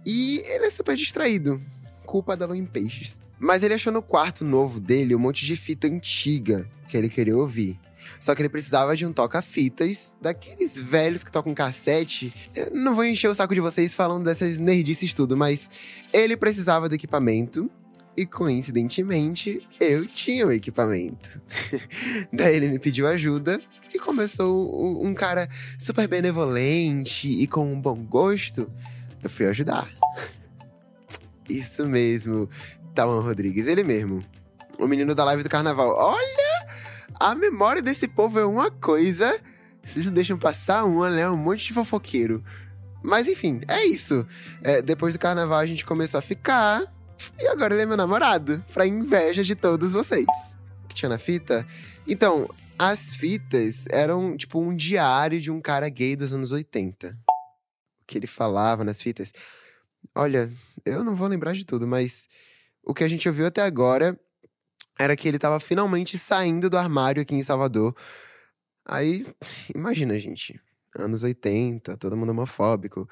E 0.06 0.41
ele 0.46 0.65
é 0.65 0.70
super 0.70 0.96
distraído. 0.96 1.62
Culpa 2.07 2.37
da 2.37 2.45
Lua 2.45 2.57
em 2.57 2.65
Peixes. 2.65 3.19
Mas 3.37 3.61
ele 3.61 3.73
achou 3.73 3.91
no 3.91 4.01
quarto 4.01 4.45
novo 4.45 4.79
dele 4.79 5.13
um 5.13 5.19
monte 5.19 5.45
de 5.45 5.55
fita 5.57 5.87
antiga 5.87 6.67
que 6.87 6.95
ele 6.95 7.09
queria 7.09 7.37
ouvir. 7.37 7.77
Só 8.17 8.33
que 8.33 8.41
ele 8.41 8.49
precisava 8.49 8.95
de 8.95 9.05
um 9.05 9.11
toca-fitas, 9.11 10.13
daqueles 10.21 10.79
velhos 10.79 11.21
que 11.21 11.31
tocam 11.31 11.53
cassete. 11.53 12.33
Eu 12.55 12.71
não 12.73 12.95
vou 12.95 13.03
encher 13.03 13.27
o 13.27 13.35
saco 13.35 13.53
de 13.53 13.59
vocês 13.59 13.93
falando 13.93 14.23
dessas 14.23 14.57
nerdices 14.57 15.13
tudo, 15.13 15.35
mas 15.35 15.69
ele 16.13 16.37
precisava 16.37 16.87
do 16.87 16.95
equipamento. 16.95 17.69
E 18.15 18.25
coincidentemente, 18.25 19.67
eu 19.79 20.05
tinha 20.05 20.47
o 20.47 20.51
equipamento. 20.51 21.39
Daí 22.33 22.55
ele 22.55 22.69
me 22.69 22.79
pediu 22.79 23.05
ajuda 23.05 23.59
e 23.93 23.99
começou 23.99 25.05
um 25.05 25.13
cara 25.13 25.47
super 25.77 26.07
benevolente 26.07 27.27
e 27.27 27.45
com 27.45 27.71
um 27.71 27.79
bom 27.79 27.95
gosto. 27.95 28.71
Eu 29.21 29.29
fui 29.29 29.45
ajudar. 29.45 29.91
Isso 31.50 31.86
mesmo. 31.86 32.50
Tawan 32.94 33.22
Rodrigues, 33.22 33.68
ele 33.68 33.84
mesmo. 33.84 34.24
O 34.80 34.88
menino 34.88 35.16
da 35.16 35.24
live 35.24 35.44
do 35.44 35.50
carnaval. 35.50 35.96
Olha! 35.96 36.68
A 37.20 37.34
memória 37.34 37.82
desse 37.82 38.08
povo 38.08 38.39
é 38.39 38.46
uma 38.46 38.70
coisa. 38.70 39.39
Vocês 39.84 40.06
não 40.06 40.13
deixam 40.13 40.38
passar 40.38 40.84
uma, 40.84 41.10
né? 41.10 41.30
Um 41.30 41.38
monte 41.38 41.66
de 41.66 41.74
fofoqueiro. 41.74 42.44
Mas 43.01 43.27
enfim, 43.27 43.62
é 43.68 43.86
isso. 43.86 44.27
É, 44.62 44.82
depois 44.82 45.13
do 45.13 45.20
carnaval 45.20 45.60
a 45.60 45.66
gente 45.66 45.86
começou 45.86 46.18
a 46.18 46.22
ficar. 46.22 46.84
E 47.39 47.48
agora 47.48 47.74
ele 47.74 47.84
é 47.84 47.86
meu 47.86 47.98
namorado. 47.98 48.63
Pra 48.74 48.86
inveja 48.86 49.44
de 49.44 49.56
todos 49.56 49.94
vocês. 49.94 50.25
Que 50.88 50.96
tinha 50.96 51.10
na 51.10 51.18
fita? 51.18 51.66
Então, 52.08 52.50
as 52.77 53.16
fitas 53.16 53.86
eram 53.89 54.38
tipo 54.38 54.60
um 54.60 54.75
diário 54.75 55.42
de 55.42 55.50
um 55.50 55.60
cara 55.60 55.89
gay 55.89 56.16
dos 56.16 56.34
anos 56.34 56.51
80. 56.51 57.18
O 58.01 58.06
que 58.06 58.18
ele 58.18 58.27
falava 58.27 58.84
nas 58.84 59.01
fitas. 59.01 59.34
Olha, 60.13 60.51
eu 60.88 61.03
não 61.03 61.15
vou 61.15 61.27
lembrar 61.27 61.53
de 61.53 61.65
tudo, 61.65 61.88
mas 61.88 62.27
o 62.84 62.94
que 62.94 63.03
a 63.03 63.08
gente 63.08 63.27
ouviu 63.27 63.46
até 63.46 63.62
agora 63.62 64.20
era 64.98 65.15
que 65.15 65.27
ele 65.27 65.38
estava 65.38 65.60
finalmente 65.60 66.17
saindo 66.17 66.70
do 66.70 66.77
armário 66.77 67.22
aqui 67.22 67.36
em 67.36 67.44
Salvador. 67.44 67.96
Aí, 68.86 69.25
imagina, 69.75 70.17
gente, 70.17 70.60
anos 70.98 71.24
80, 71.24 71.98
todo 71.98 72.17
mundo 72.17 72.29
homofóbico. 72.29 73.08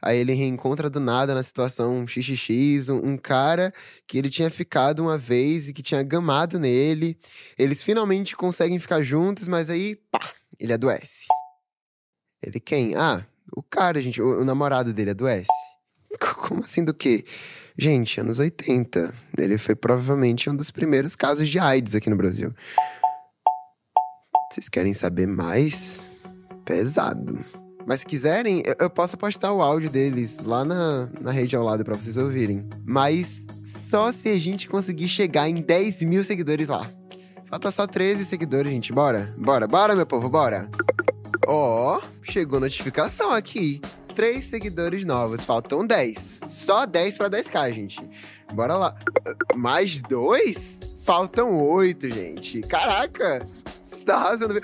Aí 0.00 0.18
ele 0.18 0.34
reencontra 0.34 0.88
do 0.88 1.00
nada 1.00 1.34
na 1.34 1.42
situação 1.42 2.06
xxx 2.06 2.88
um, 2.88 3.12
um, 3.12 3.16
cara 3.16 3.72
que 4.06 4.18
ele 4.18 4.30
tinha 4.30 4.50
ficado 4.50 5.00
uma 5.00 5.18
vez 5.18 5.68
e 5.68 5.72
que 5.72 5.82
tinha 5.82 6.02
gamado 6.02 6.58
nele. 6.58 7.18
Eles 7.58 7.82
finalmente 7.82 8.36
conseguem 8.36 8.78
ficar 8.78 9.02
juntos, 9.02 9.48
mas 9.48 9.68
aí, 9.68 9.96
pá, 9.96 10.32
ele 10.60 10.72
adoece. 10.72 11.26
Ele 12.42 12.60
quem? 12.60 12.94
Ah, 12.94 13.26
o 13.54 13.62
cara, 13.62 14.00
gente, 14.00 14.20
o, 14.22 14.42
o 14.42 14.44
namorado 14.44 14.92
dele 14.92 15.10
adoece. 15.10 15.48
Como 16.48 16.60
assim 16.60 16.84
do 16.84 16.94
quê? 16.94 17.24
Gente, 17.78 18.20
anos 18.20 18.38
80. 18.38 19.12
Ele 19.36 19.58
foi 19.58 19.74
provavelmente 19.74 20.48
um 20.48 20.56
dos 20.56 20.70
primeiros 20.70 21.14
casos 21.14 21.48
de 21.48 21.58
AIDS 21.58 21.94
aqui 21.94 22.08
no 22.08 22.16
Brasil. 22.16 22.52
Vocês 24.50 24.68
querem 24.68 24.94
saber 24.94 25.26
mais? 25.26 26.10
Pesado. 26.64 27.38
Mas 27.86 28.00
se 28.00 28.06
quiserem, 28.06 28.62
eu 28.80 28.90
posso 28.90 29.16
postar 29.16 29.52
o 29.52 29.62
áudio 29.62 29.90
deles 29.90 30.42
lá 30.42 30.64
na, 30.64 31.08
na 31.20 31.30
rede 31.30 31.54
ao 31.54 31.62
lado 31.62 31.84
para 31.84 31.94
vocês 31.94 32.16
ouvirem. 32.16 32.68
Mas 32.84 33.46
só 33.64 34.10
se 34.10 34.28
a 34.28 34.38
gente 34.38 34.68
conseguir 34.68 35.06
chegar 35.06 35.48
em 35.48 35.56
10 35.56 36.02
mil 36.02 36.24
seguidores 36.24 36.68
lá. 36.68 36.90
Falta 37.48 37.70
só 37.70 37.86
13 37.86 38.24
seguidores, 38.24 38.72
gente. 38.72 38.92
Bora? 38.92 39.32
Bora, 39.38 39.68
bora, 39.68 39.94
meu 39.94 40.06
povo, 40.06 40.28
bora! 40.28 40.68
Ó, 41.46 41.98
oh, 41.98 42.02
chegou 42.22 42.58
notificação 42.58 43.32
aqui 43.32 43.80
três 44.16 44.44
seguidores 44.44 45.04
novos. 45.04 45.44
Faltam 45.44 45.86
10. 45.86 46.40
Só 46.48 46.86
10 46.86 47.18
para 47.18 47.30
10k, 47.30 47.72
gente. 47.72 48.10
Bora 48.52 48.74
lá. 48.76 48.96
Mais 49.54 50.00
dois? 50.00 50.80
Faltam 51.04 51.56
oito, 51.56 52.08
gente. 52.10 52.62
Caraca! 52.62 53.46
Você 53.84 54.04
tá 54.04 54.16
arrasando. 54.16 54.54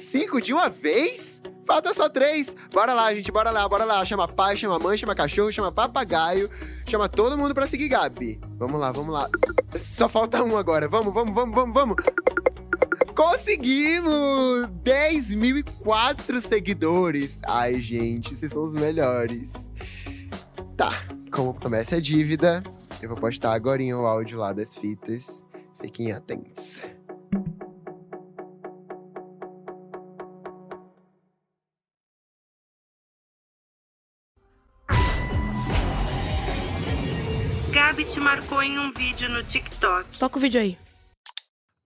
Cinco 0.00 0.40
de 0.40 0.52
uma 0.52 0.68
vez? 0.68 1.40
Falta 1.64 1.94
só 1.94 2.08
três. 2.08 2.54
Bora 2.72 2.92
lá, 2.92 3.14
gente. 3.14 3.30
Bora 3.30 3.50
lá, 3.50 3.66
bora 3.68 3.84
lá. 3.84 4.04
Chama 4.04 4.26
pai, 4.26 4.56
chama 4.56 4.78
mãe, 4.78 4.98
chama 4.98 5.14
cachorro, 5.14 5.52
chama 5.52 5.70
papagaio. 5.70 6.50
Chama 6.86 7.08
todo 7.08 7.38
mundo 7.38 7.54
pra 7.54 7.66
seguir 7.66 7.88
Gabi. 7.88 8.40
Vamos 8.56 8.80
lá, 8.80 8.90
vamos 8.90 9.14
lá. 9.14 9.28
Só 9.78 10.08
falta 10.08 10.42
um 10.42 10.56
agora. 10.56 10.88
Vamos, 10.88 11.14
vamos, 11.14 11.34
vamos, 11.34 11.54
vamos, 11.54 11.74
vamos. 11.74 11.96
Conseguimos! 13.18 14.68
10.004 14.84 16.40
seguidores. 16.40 17.40
Ai, 17.48 17.80
gente, 17.80 18.36
vocês 18.36 18.52
são 18.52 18.62
os 18.62 18.74
melhores. 18.74 19.54
Tá, 20.76 20.92
como 21.32 21.52
promessa 21.52 21.96
é 21.96 22.00
dívida, 22.00 22.62
eu 23.02 23.08
vou 23.08 23.18
postar 23.18 23.54
agora 23.54 23.82
o 23.82 24.06
áudio 24.06 24.38
lá 24.38 24.52
das 24.52 24.76
fitas. 24.76 25.44
Fiquem 25.80 26.12
atentos. 26.12 26.80
Gabi 37.72 38.04
te 38.04 38.20
marcou 38.20 38.62
em 38.62 38.78
um 38.78 38.92
vídeo 38.92 39.28
no 39.28 39.42
TikTok. 39.42 40.18
Toca 40.20 40.38
o 40.38 40.40
vídeo 40.40 40.60
aí 40.60 40.78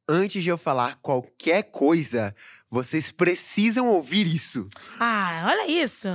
antes 0.09 0.43
de 0.43 0.51
eu 0.51 0.59
falar 0.59 0.97
qualquer 1.01 1.65
coisa, 1.65 2.35
Vocês 2.71 3.13
precisam 3.13 3.87
ouvir 3.87 4.27
isso. 4.27 4.67
Ah, 4.99 5.45
olha 5.47 5.71
isso. 5.71 6.09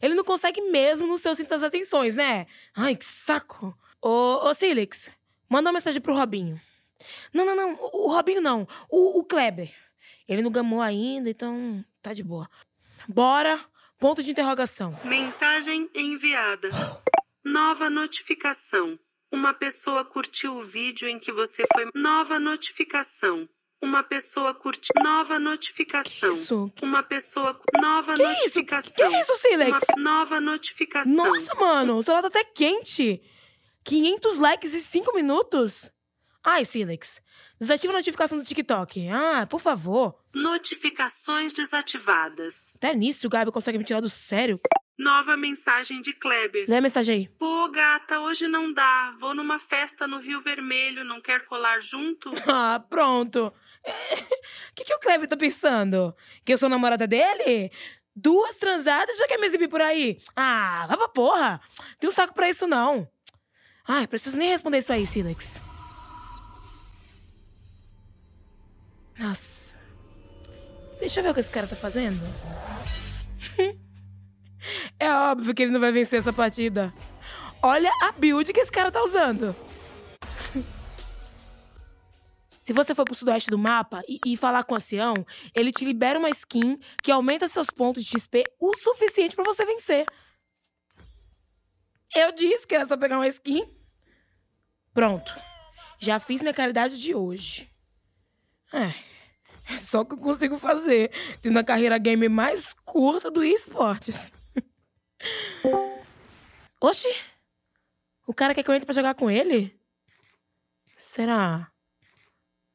Ele 0.00 0.14
não 0.14 0.22
consegue 0.22 0.60
mesmo 0.70 1.08
nos 1.08 1.20
seus 1.20 1.36
cintas 1.36 1.60
atenções, 1.64 2.14
né? 2.14 2.46
Ai, 2.76 2.94
que 2.94 3.04
saco. 3.04 3.76
Ô, 4.00 4.48
ô 4.48 4.54
Silix, 4.54 5.10
manda 5.48 5.70
uma 5.70 5.74
mensagem 5.74 6.00
pro 6.00 6.14
Robinho. 6.14 6.60
Não, 7.32 7.44
não, 7.44 7.56
não. 7.56 7.74
O 7.92 8.12
Robinho 8.12 8.40
não. 8.40 8.64
O, 8.88 9.18
o 9.18 9.24
Kleber. 9.24 9.74
Ele 10.28 10.40
não 10.40 10.52
gamou 10.52 10.80
ainda, 10.80 11.28
então 11.28 11.84
tá 12.00 12.14
de 12.14 12.22
boa. 12.22 12.48
Bora. 13.08 13.58
Ponto 13.98 14.22
de 14.22 14.30
interrogação. 14.30 14.96
Mensagem 15.02 15.90
enviada. 15.94 16.68
Nova 17.44 17.90
notificação. 17.90 18.96
Uma 19.34 19.52
pessoa 19.52 20.04
curtiu 20.04 20.54
o 20.58 20.64
vídeo 20.64 21.08
em 21.08 21.18
que 21.18 21.32
você 21.32 21.64
foi. 21.74 21.88
Nova 21.92 22.38
notificação. 22.38 23.48
Uma 23.82 24.04
pessoa 24.04 24.54
curtiu. 24.54 24.92
Nova 25.02 25.40
notificação. 25.40 26.30
Que 26.30 26.36
isso? 26.36 26.72
Uma 26.80 27.02
pessoa. 27.02 27.60
Nova 27.82 28.14
Que 28.14 28.22
isso? 28.22 28.32
notificação. 28.60 28.92
Que 28.96 29.04
isso, 29.18 29.34
Silex? 29.38 29.82
Uma 29.96 30.02
nova 30.04 30.40
notificação. 30.40 31.12
Nossa, 31.12 31.52
mano, 31.56 31.96
o 31.96 32.02
celular 32.04 32.22
tá 32.22 32.28
até 32.28 32.44
quente. 32.44 33.20
500 33.82 34.38
likes 34.38 34.72
em 34.72 34.78
5 34.78 35.12
minutos? 35.16 35.90
Ai, 36.46 36.64
Silex, 36.64 37.20
desativa 37.58 37.92
a 37.92 37.96
notificação 37.96 38.38
do 38.38 38.44
TikTok. 38.44 39.08
Ah, 39.08 39.46
por 39.50 39.60
favor. 39.60 40.14
Notificações 40.32 41.52
desativadas. 41.52 42.54
Até 42.76 42.94
nisso 42.94 43.26
o 43.26 43.30
Gabi 43.30 43.50
consegue 43.50 43.78
me 43.78 43.84
tirar 43.84 44.00
do 44.00 44.08
sério. 44.08 44.60
Nova 44.96 45.36
mensagem 45.36 46.00
de 46.00 46.12
Kleber. 46.12 46.66
Lê 46.68 46.76
a 46.76 46.80
mensagem 46.80 47.14
aí. 47.16 47.28
Pô, 47.28 47.68
gata, 47.68 48.20
hoje 48.20 48.46
não 48.46 48.72
dá. 48.72 49.14
Vou 49.18 49.34
numa 49.34 49.58
festa 49.58 50.06
no 50.06 50.20
Rio 50.20 50.40
Vermelho. 50.40 51.04
Não 51.04 51.20
quer 51.20 51.44
colar 51.46 51.80
junto? 51.80 52.30
Ah, 52.46 52.78
pronto. 52.88 53.52
O 53.86 54.74
que, 54.74 54.84
que 54.84 54.94
o 54.94 55.00
Kleber 55.00 55.28
tá 55.28 55.36
pensando? 55.36 56.14
Que 56.44 56.52
eu 56.54 56.58
sou 56.58 56.68
namorada 56.68 57.06
dele? 57.06 57.70
Duas 58.14 58.56
transadas 58.56 59.18
já 59.18 59.26
quer 59.26 59.38
me 59.38 59.46
exibir 59.46 59.68
por 59.68 59.80
aí? 59.82 60.20
Ah, 60.36 60.86
vai 60.86 60.96
pra 60.96 61.08
porra. 61.08 61.60
Tem 61.98 62.08
um 62.08 62.12
saco 62.12 62.32
pra 62.32 62.48
isso, 62.48 62.66
não. 62.66 63.08
Ai, 63.86 64.06
preciso 64.06 64.38
nem 64.38 64.48
responder 64.48 64.78
isso 64.78 64.92
aí, 64.92 65.06
Silex. 65.06 65.60
Nossa. 69.18 69.76
Deixa 71.00 71.20
eu 71.20 71.24
ver 71.24 71.30
o 71.30 71.34
que 71.34 71.40
esse 71.40 71.50
cara 71.50 71.66
tá 71.66 71.76
fazendo. 71.76 72.20
é 74.98 75.12
óbvio 75.12 75.54
que 75.54 75.62
ele 75.62 75.72
não 75.72 75.80
vai 75.80 75.92
vencer 75.92 76.18
essa 76.18 76.32
partida. 76.32 76.92
Olha 77.62 77.90
a 78.02 78.12
build 78.12 78.52
que 78.52 78.60
esse 78.60 78.70
cara 78.70 78.90
tá 78.90 79.02
usando. 79.02 79.54
Se 82.64 82.72
você 82.72 82.94
for 82.94 83.04
pro 83.04 83.14
sudoeste 83.14 83.50
do 83.50 83.58
mapa 83.58 84.02
e, 84.08 84.18
e 84.24 84.36
falar 84.38 84.64
com 84.64 84.72
o 84.72 84.76
ancião, 84.78 85.14
ele 85.54 85.70
te 85.70 85.84
libera 85.84 86.18
uma 86.18 86.30
skin 86.30 86.78
que 87.02 87.12
aumenta 87.12 87.46
seus 87.46 87.68
pontos 87.68 88.02
de 88.02 88.18
XP 88.18 88.42
o 88.58 88.74
suficiente 88.74 89.36
pra 89.36 89.44
você 89.44 89.66
vencer. 89.66 90.06
Eu 92.14 92.32
disse 92.32 92.66
que 92.66 92.74
era 92.74 92.86
só 92.86 92.96
pegar 92.96 93.16
uma 93.16 93.28
skin. 93.28 93.64
Pronto. 94.94 95.34
Já 95.98 96.18
fiz 96.18 96.40
minha 96.40 96.54
caridade 96.54 96.98
de 97.00 97.14
hoje. 97.14 97.68
É, 98.72 98.94
é 99.74 99.78
só 99.78 100.00
o 100.00 100.06
que 100.06 100.14
eu 100.14 100.18
consigo 100.18 100.56
fazer 100.56 101.10
tendo 101.42 101.58
a 101.58 101.64
carreira 101.64 101.98
game 101.98 102.28
mais 102.28 102.74
curta 102.84 103.30
do 103.30 103.44
esportes. 103.44 104.32
Oxi! 106.80 107.08
O 108.26 108.34
cara 108.34 108.54
quer 108.54 108.62
que 108.62 108.70
eu 108.70 108.74
entre 108.74 108.86
pra 108.86 108.94
jogar 108.94 109.14
com 109.14 109.30
ele? 109.30 109.78
Será? 110.96 111.70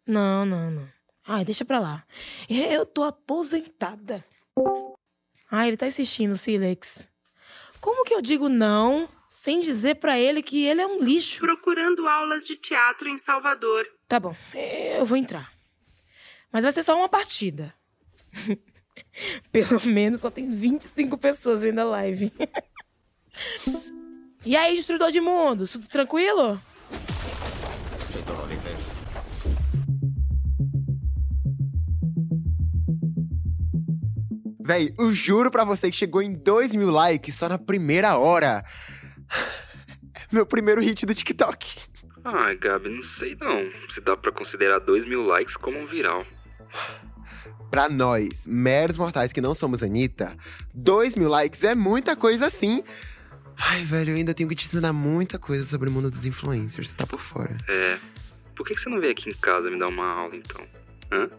Não, 0.05 0.45
não, 0.45 0.71
não. 0.71 0.89
Ai, 1.27 1.45
deixa 1.45 1.63
pra 1.63 1.79
lá. 1.79 2.03
Eu 2.49 2.85
tô 2.85 3.03
aposentada. 3.03 4.23
Ai, 5.51 5.67
ele 5.67 5.77
tá 5.77 5.87
insistindo, 5.87 6.37
Silex. 6.37 7.07
Como 7.79 8.03
que 8.03 8.13
eu 8.13 8.21
digo 8.21 8.49
não 8.49 9.07
sem 9.29 9.61
dizer 9.61 9.95
pra 9.95 10.17
ele 10.17 10.41
que 10.41 10.65
ele 10.65 10.81
é 10.81 10.87
um 10.87 11.03
lixo? 11.03 11.39
Procurando 11.39 12.07
aulas 12.07 12.43
de 12.45 12.55
teatro 12.55 13.07
em 13.07 13.17
Salvador. 13.19 13.87
Tá 14.07 14.19
bom, 14.19 14.35
eu 14.97 15.05
vou 15.05 15.17
entrar. 15.17 15.51
Mas 16.51 16.63
vai 16.63 16.71
ser 16.71 16.83
só 16.83 16.97
uma 16.97 17.09
partida. 17.09 17.73
Pelo 19.51 19.85
menos 19.85 20.21
só 20.21 20.29
tem 20.29 20.53
25 20.53 21.17
pessoas 21.17 21.61
vendo 21.61 21.79
a 21.79 21.83
live. 21.85 22.31
e 24.45 24.55
aí, 24.55 24.75
destruidor 24.75 25.11
de 25.11 25.21
mundo, 25.21 25.67
tudo 25.67 25.87
tranquilo? 25.87 26.59
Véi, 34.69 34.93
eu 34.99 35.11
juro 35.11 35.49
pra 35.49 35.63
você 35.63 35.89
que 35.89 35.97
chegou 35.97 36.21
em 36.21 36.31
2 36.31 36.75
mil 36.75 36.91
likes 36.91 37.33
só 37.33 37.49
na 37.49 37.57
primeira 37.57 38.15
hora. 38.19 38.63
Meu 40.31 40.45
primeiro 40.45 40.79
hit 40.79 41.07
do 41.07 41.15
TikTok. 41.15 41.89
Ai, 42.23 42.55
Gabi, 42.55 42.89
não 42.89 43.01
sei 43.17 43.35
não. 43.39 43.67
Se 43.95 43.99
dá 43.99 44.15
pra 44.15 44.31
considerar 44.31 44.77
2 44.77 45.07
mil 45.07 45.23
likes 45.23 45.57
como 45.57 45.79
um 45.79 45.87
viral. 45.87 46.23
Pra 47.69 47.87
nós, 47.87 48.45
meros 48.47 48.97
mortais 48.97 49.31
que 49.31 49.41
não 49.41 49.53
somos 49.53 49.83
Anitta, 49.83 50.35
2 50.73 51.15
mil 51.15 51.29
likes 51.29 51.63
é 51.63 51.75
muita 51.75 52.15
coisa 52.15 52.47
assim. 52.47 52.83
Ai, 53.57 53.83
velho, 53.83 54.11
eu 54.11 54.15
ainda 54.15 54.33
tenho 54.33 54.49
que 54.49 54.55
te 54.55 54.65
ensinar 54.65 54.93
muita 54.93 55.37
coisa 55.37 55.63
sobre 55.65 55.89
o 55.89 55.91
mundo 55.91 56.09
dos 56.09 56.25
influencers, 56.25 56.89
você 56.89 56.95
tá 56.95 57.05
por 57.05 57.19
fora. 57.19 57.55
É. 57.67 57.97
Por 58.55 58.65
que 58.65 58.73
você 58.73 58.89
não 58.89 58.99
vem 58.99 59.11
aqui 59.11 59.29
em 59.29 59.33
casa 59.33 59.69
me 59.69 59.77
dar 59.77 59.87
uma 59.87 60.05
aula, 60.05 60.35
então? 60.35 60.65
Hã? 61.11 61.29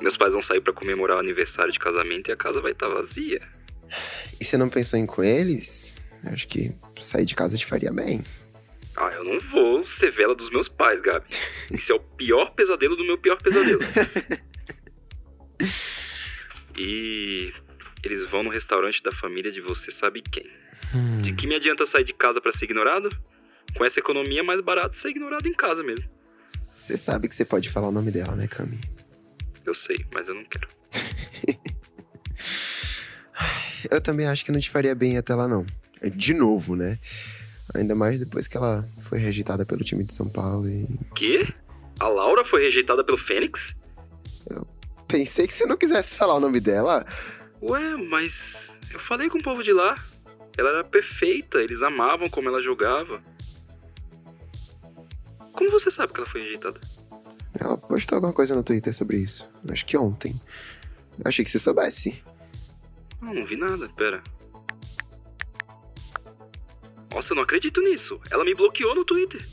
Meus 0.00 0.16
pais 0.16 0.32
vão 0.32 0.42
sair 0.42 0.60
pra 0.60 0.72
comemorar 0.72 1.16
o 1.16 1.20
aniversário 1.20 1.72
de 1.72 1.78
casamento 1.78 2.28
e 2.28 2.32
a 2.32 2.36
casa 2.36 2.60
vai 2.60 2.72
estar 2.72 2.88
vazia. 2.88 3.40
E 4.40 4.44
você 4.44 4.56
não 4.56 4.68
pensou 4.68 4.98
em 4.98 5.04
ir 5.04 5.06
com 5.06 5.22
eles? 5.22 5.94
Eu 6.24 6.32
acho 6.32 6.46
que 6.48 6.74
sair 7.00 7.24
de 7.24 7.34
casa 7.34 7.56
te 7.56 7.66
faria 7.66 7.92
bem. 7.92 8.22
Ah, 8.96 9.12
eu 9.14 9.24
não 9.24 9.38
vou 9.50 9.86
ser 9.86 10.10
vela 10.12 10.34
dos 10.34 10.50
meus 10.50 10.68
pais, 10.68 11.00
Gabi. 11.00 11.26
Isso 11.70 11.92
é 11.92 11.94
o 11.94 12.00
pior 12.00 12.52
pesadelo 12.54 12.96
do 12.96 13.04
meu 13.04 13.18
pior 13.18 13.40
pesadelo. 13.40 13.80
E 16.78 17.52
eles 18.04 18.28
vão 18.30 18.42
no 18.44 18.50
restaurante 18.50 19.02
da 19.02 19.10
família 19.12 19.50
de 19.50 19.60
você 19.60 19.90
sabe 19.90 20.22
quem. 20.22 20.46
Hum, 20.94 21.22
De 21.22 21.32
que 21.34 21.46
me 21.46 21.56
adianta 21.56 21.84
sair 21.86 22.04
de 22.04 22.12
casa 22.12 22.40
pra 22.40 22.52
ser 22.52 22.64
ignorado? 22.66 23.08
Com 23.76 23.84
essa 23.84 23.98
economia 23.98 24.40
é 24.40 24.42
mais 24.42 24.60
barato 24.62 24.96
ser 25.00 25.08
ignorado 25.08 25.46
em 25.46 25.52
casa 25.52 25.82
mesmo. 25.82 26.08
Você 26.76 26.96
sabe 26.96 27.28
que 27.28 27.34
você 27.34 27.44
pode 27.44 27.68
falar 27.68 27.88
o 27.88 27.92
nome 27.92 28.10
dela, 28.10 28.34
né, 28.36 28.46
Cami? 28.46 28.78
Eu 29.66 29.74
sei, 29.74 29.96
mas 30.14 30.28
eu 30.28 30.34
não 30.34 30.44
quero. 30.44 30.68
Eu 33.90 34.00
também 34.00 34.26
acho 34.26 34.44
que 34.44 34.52
não 34.52 34.58
te 34.60 34.70
faria 34.70 34.94
bem 34.94 35.18
até 35.18 35.34
lá, 35.34 35.46
não. 35.46 35.64
De 36.14 36.34
novo, 36.34 36.74
né? 36.74 36.98
Ainda 37.74 37.94
mais 37.94 38.18
depois 38.18 38.48
que 38.48 38.56
ela 38.56 38.82
foi 39.08 39.18
rejeitada 39.18 39.64
pelo 39.66 39.84
time 39.84 40.04
de 40.04 40.14
São 40.14 40.28
Paulo 40.28 40.68
e. 40.68 40.86
Quê? 41.14 41.46
A 42.00 42.08
Laura 42.08 42.44
foi 42.44 42.62
rejeitada 42.64 43.04
pelo 43.04 43.18
Fênix? 43.18 43.74
Pensei 45.08 45.46
que 45.46 45.54
você 45.54 45.64
não 45.64 45.76
quisesse 45.76 46.14
falar 46.14 46.34
o 46.34 46.40
nome 46.40 46.60
dela. 46.60 47.06
Ué, 47.62 47.96
mas 47.96 48.32
eu 48.92 49.00
falei 49.00 49.30
com 49.30 49.38
o 49.38 49.42
povo 49.42 49.62
de 49.62 49.72
lá. 49.72 49.94
Ela 50.56 50.68
era 50.70 50.84
perfeita, 50.84 51.58
eles 51.58 51.80
amavam 51.82 52.28
como 52.28 52.48
ela 52.48 52.62
jogava. 52.62 53.22
Como 55.52 55.70
você 55.70 55.90
sabe 55.90 56.12
que 56.12 56.20
ela 56.20 56.28
foi 56.28 56.42
rejeitada? 56.42 56.78
Ela 57.58 57.76
postou 57.78 58.16
alguma 58.16 58.32
coisa 58.32 58.54
no 58.54 58.62
Twitter 58.62 58.94
sobre 58.94 59.16
isso. 59.16 59.50
Acho 59.68 59.86
que 59.86 59.96
ontem. 59.96 60.38
Achei 61.24 61.44
que 61.44 61.50
você 61.50 61.58
soubesse. 61.58 62.22
Não, 63.20 63.34
não 63.34 63.46
vi 63.46 63.56
nada, 63.56 63.88
pera. 63.96 64.22
Nossa, 67.12 67.32
eu 67.32 67.36
não 67.36 67.42
acredito 67.42 67.80
nisso. 67.80 68.20
Ela 68.30 68.44
me 68.44 68.54
bloqueou 68.54 68.94
no 68.94 69.04
Twitter. 69.04 69.44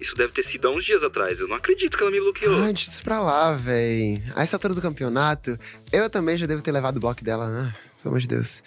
Isso 0.00 0.14
deve 0.14 0.32
ter 0.32 0.44
sido 0.44 0.66
há 0.66 0.70
uns 0.70 0.84
dias 0.84 1.02
atrás. 1.02 1.38
Eu 1.38 1.46
não 1.46 1.56
acredito 1.56 1.96
que 1.96 2.02
ela 2.02 2.10
me 2.10 2.20
bloqueou. 2.20 2.62
Ai, 2.62 2.72
deixa 2.72 2.90
isso 2.90 3.02
pra 3.02 3.20
lá, 3.20 3.52
véi. 3.52 4.22
A 4.34 4.42
essa 4.42 4.56
altura 4.56 4.74
do 4.74 4.80
campeonato, 4.80 5.58
eu 5.92 6.08
também 6.08 6.38
já 6.38 6.46
devo 6.46 6.62
ter 6.62 6.72
levado 6.72 6.96
o 6.96 7.00
bloco 7.00 7.22
dela. 7.22 7.46
Ah, 7.46 7.74
pelo 8.02 8.14
amor 8.14 8.20
de 8.20 8.28
Deus. 8.28 8.62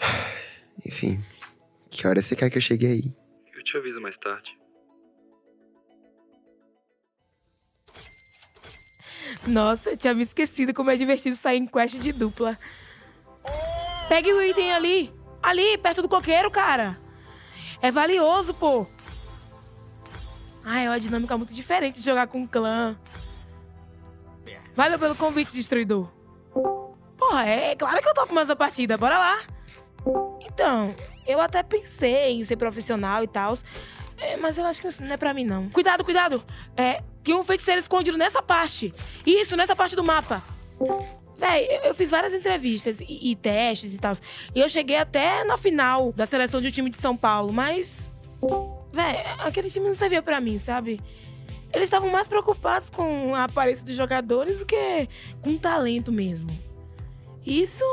Enfim, 0.84 1.22
que 1.88 2.06
hora 2.06 2.20
você 2.20 2.34
quer 2.34 2.50
que 2.50 2.58
eu 2.58 2.62
chegue 2.62 2.86
aí? 2.86 3.14
Eu 3.54 3.62
te 3.62 3.76
aviso 3.76 4.00
mais 4.00 4.16
tarde. 4.16 4.50
Nossa, 9.46 9.90
eu 9.90 9.96
tinha 9.96 10.14
me 10.14 10.24
esquecido 10.24 10.74
como 10.74 10.90
é 10.90 10.96
divertido 10.96 11.36
sair 11.36 11.58
em 11.58 11.66
quest 11.66 11.96
de 11.98 12.12
dupla. 12.12 12.58
Pegue 14.08 14.32
o 14.32 14.42
item 14.42 14.72
ali. 14.72 15.12
Ali, 15.40 15.78
perto 15.78 16.02
do 16.02 16.08
coqueiro, 16.08 16.50
cara. 16.50 16.98
É 17.80 17.90
valioso, 17.90 18.54
pô. 18.54 18.86
Ah, 20.64 20.80
é 20.80 20.88
uma 20.88 21.00
dinâmica 21.00 21.36
muito 21.36 21.54
diferente 21.54 21.98
de 21.98 22.04
jogar 22.04 22.26
com 22.26 22.38
um 22.38 22.46
clã. 22.46 22.96
Valeu 24.74 24.98
pelo 24.98 25.14
convite, 25.14 25.52
destruidor. 25.52 26.08
Porra, 27.18 27.46
é 27.46 27.76
claro 27.76 28.00
que 28.00 28.08
eu 28.08 28.14
topo 28.14 28.34
mais 28.34 28.48
a 28.48 28.56
partida. 28.56 28.96
Bora 28.96 29.18
lá. 29.18 29.40
Então, 30.40 30.94
eu 31.26 31.40
até 31.40 31.62
pensei 31.62 32.32
em 32.32 32.44
ser 32.44 32.56
profissional 32.56 33.22
e 33.22 33.28
tal. 33.28 33.54
mas 34.40 34.58
eu 34.58 34.64
acho 34.64 34.80
que 34.80 34.88
isso 34.88 35.02
não 35.02 35.12
é 35.12 35.16
pra 35.16 35.34
mim, 35.34 35.44
não. 35.44 35.68
Cuidado, 35.70 36.04
cuidado. 36.04 36.42
É, 36.76 37.02
tem 37.22 37.34
um 37.34 37.44
feiticeiro 37.44 37.80
escondido 37.80 38.16
nessa 38.16 38.42
parte. 38.42 38.92
Isso, 39.26 39.56
nessa 39.56 39.76
parte 39.76 39.94
do 39.94 40.04
mapa. 40.04 40.42
Véi, 41.36 41.66
eu, 41.68 41.80
eu 41.86 41.94
fiz 41.94 42.10
várias 42.10 42.32
entrevistas 42.32 43.00
e, 43.00 43.32
e 43.32 43.36
testes 43.36 43.94
e 43.94 43.98
tal. 43.98 44.14
E 44.54 44.60
eu 44.60 44.70
cheguei 44.70 44.96
até 44.96 45.44
na 45.44 45.58
final 45.58 46.12
da 46.12 46.26
seleção 46.26 46.60
de 46.60 46.68
um 46.68 46.70
time 46.70 46.90
de 46.90 47.00
São 47.00 47.16
Paulo, 47.16 47.52
mas. 47.52 48.12
Véi, 48.92 49.24
aquele 49.38 49.70
time 49.70 49.88
não 49.88 49.94
servia 49.94 50.22
pra 50.22 50.40
mim, 50.40 50.58
sabe? 50.58 51.00
Eles 51.72 51.84
estavam 51.84 52.10
mais 52.10 52.28
preocupados 52.28 52.90
com 52.90 53.34
a 53.34 53.44
aparência 53.44 53.84
dos 53.84 53.96
jogadores 53.96 54.58
do 54.58 54.66
que 54.66 55.08
com 55.40 55.50
o 55.50 55.58
talento 55.58 56.12
mesmo. 56.12 56.50
Isso. 57.44 57.84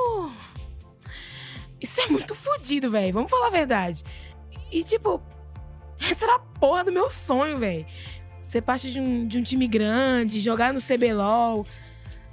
Isso 1.79 2.01
é 2.01 2.07
muito 2.07 2.35
fodido, 2.35 2.91
velho. 2.91 3.13
Vamos 3.13 3.31
falar 3.31 3.47
a 3.47 3.51
verdade. 3.51 4.03
E, 4.69 4.83
tipo, 4.83 5.21
essa 5.99 6.25
era 6.25 6.35
a 6.35 6.39
porra 6.39 6.83
do 6.83 6.91
meu 6.91 7.09
sonho, 7.09 7.57
velho. 7.57 7.85
Ser 8.41 8.62
parte 8.62 8.91
de 8.91 8.99
um, 8.99 9.25
de 9.25 9.38
um 9.38 9.43
time 9.43 9.67
grande, 9.67 10.41
jogar 10.41 10.73
no 10.73 10.81
CBLOL, 10.81 11.65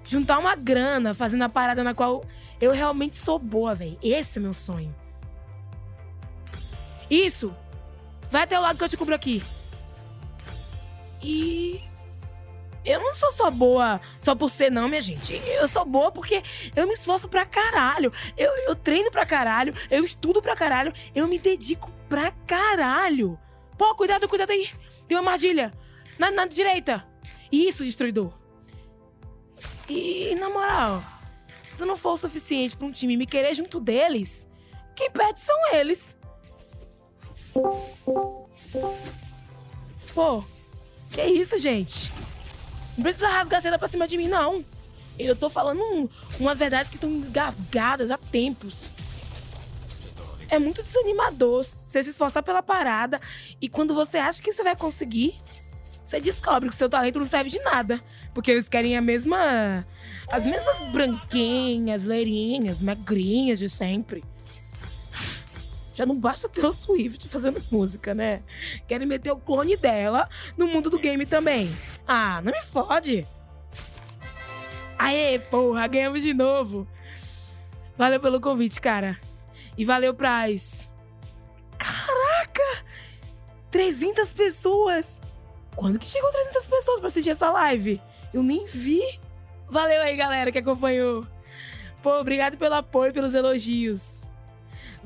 juntar 0.03 0.39
uma 0.39 0.57
grana 0.57 1.15
fazendo 1.15 1.43
a 1.43 1.49
parada 1.49 1.85
na 1.85 1.95
qual 1.95 2.25
eu 2.61 2.73
realmente 2.73 3.17
sou 3.17 3.39
boa, 3.39 3.75
velho. 3.75 3.97
Esse 4.03 4.39
é 4.39 4.43
meu 4.43 4.53
sonho. 4.53 4.93
Isso! 7.09 7.55
Vai 8.31 8.43
até 8.43 8.59
o 8.59 8.63
lado 8.63 8.79
que 8.79 8.85
eu 8.85 8.89
te 8.89 8.97
cubro 8.97 9.15
aqui. 9.15 9.43
E. 11.23 11.81
Eu 12.85 13.01
não 13.01 13.15
sou 13.15 13.33
só 13.33 13.51
boa 13.51 14.01
só 14.21 14.37
por 14.37 14.49
ser, 14.49 14.71
não, 14.71 14.89
minha 14.89 15.01
gente. 15.01 15.35
Eu 15.35 15.67
sou 15.67 15.85
boa 15.85 16.13
porque 16.13 16.41
eu 16.77 16.87
me 16.87 16.95
esforço 16.95 17.29
pra 17.29 17.45
caralho. 17.45 18.13
Eu, 18.37 18.51
eu 18.69 18.77
treino 18.77 19.11
pra 19.11 19.27
caralho. 19.27 19.75
Eu 19.91 20.05
estudo 20.05 20.41
pra 20.41 20.55
caralho. 20.55 20.93
Eu 21.13 21.27
me 21.27 21.37
dedico 21.37 21.91
pra 22.09 22.31
caralho. 22.47 23.37
Pô, 23.77 23.93
cuidado, 23.97 24.29
cuidado 24.29 24.51
aí. 24.51 24.71
Tem 25.09 25.19
uma 25.19 25.33
armadilha. 25.33 25.73
Na, 26.17 26.31
na 26.31 26.47
direita. 26.47 27.05
Isso, 27.51 27.85
destruidor. 27.85 28.33
E, 29.89 30.35
na 30.37 30.49
moral, 30.49 31.03
se 31.63 31.85
não 31.85 31.97
for 31.97 32.13
o 32.13 32.17
suficiente 32.17 32.77
pra 32.77 32.87
um 32.87 32.93
time 32.93 33.17
me 33.17 33.27
querer 33.27 33.55
junto 33.55 33.81
deles, 33.81 34.47
quem 34.95 35.11
perde 35.11 35.41
são 35.41 35.57
eles. 35.75 36.16
Pô, 40.15 40.43
que 41.11 41.23
isso, 41.23 41.59
gente? 41.59 42.13
Não 42.97 43.03
precisa 43.03 43.29
rasgar 43.29 43.61
seda 43.61 43.79
pra 43.79 43.89
cima 43.89 44.09
de 44.09 44.17
mim, 44.17 44.29
não. 44.29 44.65
Eu 45.19 45.35
tô 45.35 45.49
falando 45.49 45.81
um, 45.81 46.09
umas 46.39 46.59
verdades 46.59 46.91
que 46.91 46.97
estão 46.97 47.11
engasgadas 47.11 48.11
há 48.11 48.19
tempos. 48.19 48.91
É 50.49 50.59
muito 50.59 50.83
desanimador 50.83 51.65
você 51.65 52.05
se 52.05 52.11
esforçar 52.11 52.43
pela 52.43 52.63
parada 52.63 53.21
e 53.61 53.69
quando 53.69 53.95
você 53.95 54.19
acha 54.19 54.41
que 54.41 54.53
você 54.53 54.63
vai 54.63 54.77
conseguir, 54.77 55.37
você 56.05 56.21
descobre 56.21 56.69
que 56.69 56.75
seu 56.75 56.89
talento 56.89 57.19
não 57.19 57.27
serve 57.27 57.51
de 57.51 57.59
nada. 57.61 58.01
Porque 58.33 58.51
eles 58.51 58.69
querem 58.69 58.97
a 58.97 59.01
mesma. 59.01 59.85
as 60.31 60.45
mesmas 60.45 60.79
branquinhas, 60.93 62.05
leirinhas, 62.05 62.81
magrinhas 62.81 63.59
de 63.59 63.69
sempre. 63.69 64.23
Já 65.97 66.05
não 66.05 66.21
basta 66.21 66.47
ter 66.47 66.63
o 66.63 66.75
Swift 66.75 67.27
fazendo 67.27 67.65
música, 67.73 68.15
né? 68.15 68.43
Querem 68.87 69.07
meter 69.07 69.33
o 69.33 69.39
clone 69.39 69.79
dela 69.79 70.29
no 70.55 70.69
mundo 70.69 70.91
do 70.91 70.99
game 70.99 71.25
também. 71.25 71.75
Ah, 72.07 72.43
não 72.43 72.53
me 72.53 72.61
fode! 72.61 73.27
Aê, 74.99 75.39
porra, 75.39 75.87
ganhamos 75.87 76.23
de 76.23 76.35
novo! 76.35 76.87
Valeu 77.97 78.21
pelo 78.21 78.43
convite, 78.43 78.79
cara. 78.79 79.19
E 79.75 79.87
valeu, 79.87 80.13
Praz. 80.13 80.91
Caraca! 81.79 82.85
300 83.71 84.35
pessoas! 84.35 85.23
Quando 85.75 85.99
que 85.99 86.05
chegou 86.05 86.31
300 86.31 86.67
pessoas 86.67 87.01
pra 87.01 87.09
assistir 87.09 87.31
essa 87.31 87.51
live? 87.51 88.03
Eu 88.35 88.43
nem 88.43 88.67
vi. 88.67 89.01
Valeu 89.67 90.03
aí, 90.03 90.15
galera, 90.15 90.53
que 90.53 90.59
acompanhou. 90.59 91.27
Pô, 92.03 92.21
obrigado 92.21 92.59
pelo 92.59 92.75
apoio, 92.75 93.15
pelos 93.15 93.33
elogios. 93.33 94.26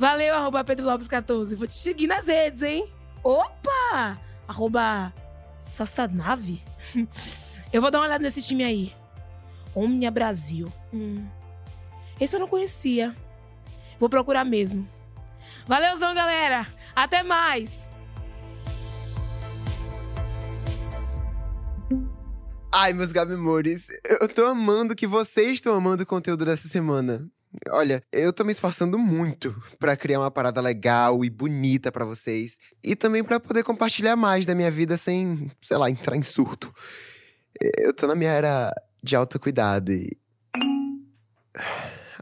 Valeu, 0.00 0.34
arroba 0.34 0.64
Pedro 0.64 0.86
Lopes 0.86 1.06
14. 1.06 1.54
Vou 1.54 1.66
te 1.66 1.74
seguir 1.74 2.06
nas 2.06 2.26
redes, 2.26 2.62
hein? 2.62 2.90
Opa! 3.22 4.18
Arroba 4.48 5.12
Sassanave. 5.60 6.64
Eu 7.70 7.82
vou 7.82 7.90
dar 7.90 7.98
uma 7.98 8.06
olhada 8.06 8.22
nesse 8.22 8.40
time 8.40 8.64
aí. 8.64 8.94
Omnia 9.74 10.10
Brasil. 10.10 10.72
Hum. 10.90 11.28
Esse 12.18 12.34
eu 12.34 12.40
não 12.40 12.48
conhecia. 12.48 13.14
Vou 13.98 14.08
procurar 14.08 14.42
mesmo. 14.42 14.88
Valeuzão, 15.66 16.14
galera! 16.14 16.66
Até 16.96 17.22
mais! 17.22 17.92
Ai, 22.72 22.94
meus 22.94 23.12
Gabimores, 23.12 23.88
eu 24.02 24.26
tô 24.28 24.46
amando 24.46 24.96
que 24.96 25.06
vocês 25.06 25.50
estão 25.52 25.74
amando 25.74 26.04
o 26.04 26.06
conteúdo 26.06 26.46
dessa 26.46 26.68
semana. 26.68 27.30
Olha, 27.68 28.02
eu 28.12 28.32
tô 28.32 28.44
me 28.44 28.52
esforçando 28.52 28.96
muito 28.98 29.54
pra 29.78 29.96
criar 29.96 30.20
uma 30.20 30.30
parada 30.30 30.60
legal 30.60 31.24
e 31.24 31.30
bonita 31.30 31.90
pra 31.90 32.04
vocês. 32.04 32.58
E 32.82 32.94
também 32.94 33.24
pra 33.24 33.40
poder 33.40 33.64
compartilhar 33.64 34.14
mais 34.14 34.46
da 34.46 34.54
minha 34.54 34.70
vida 34.70 34.96
sem, 34.96 35.50
sei 35.60 35.76
lá, 35.76 35.90
entrar 35.90 36.16
em 36.16 36.22
surto. 36.22 36.72
Eu 37.76 37.92
tô 37.92 38.06
na 38.06 38.14
minha 38.14 38.30
era 38.30 38.72
de 39.02 39.16
autocuidado 39.16 39.92
e. 39.92 40.16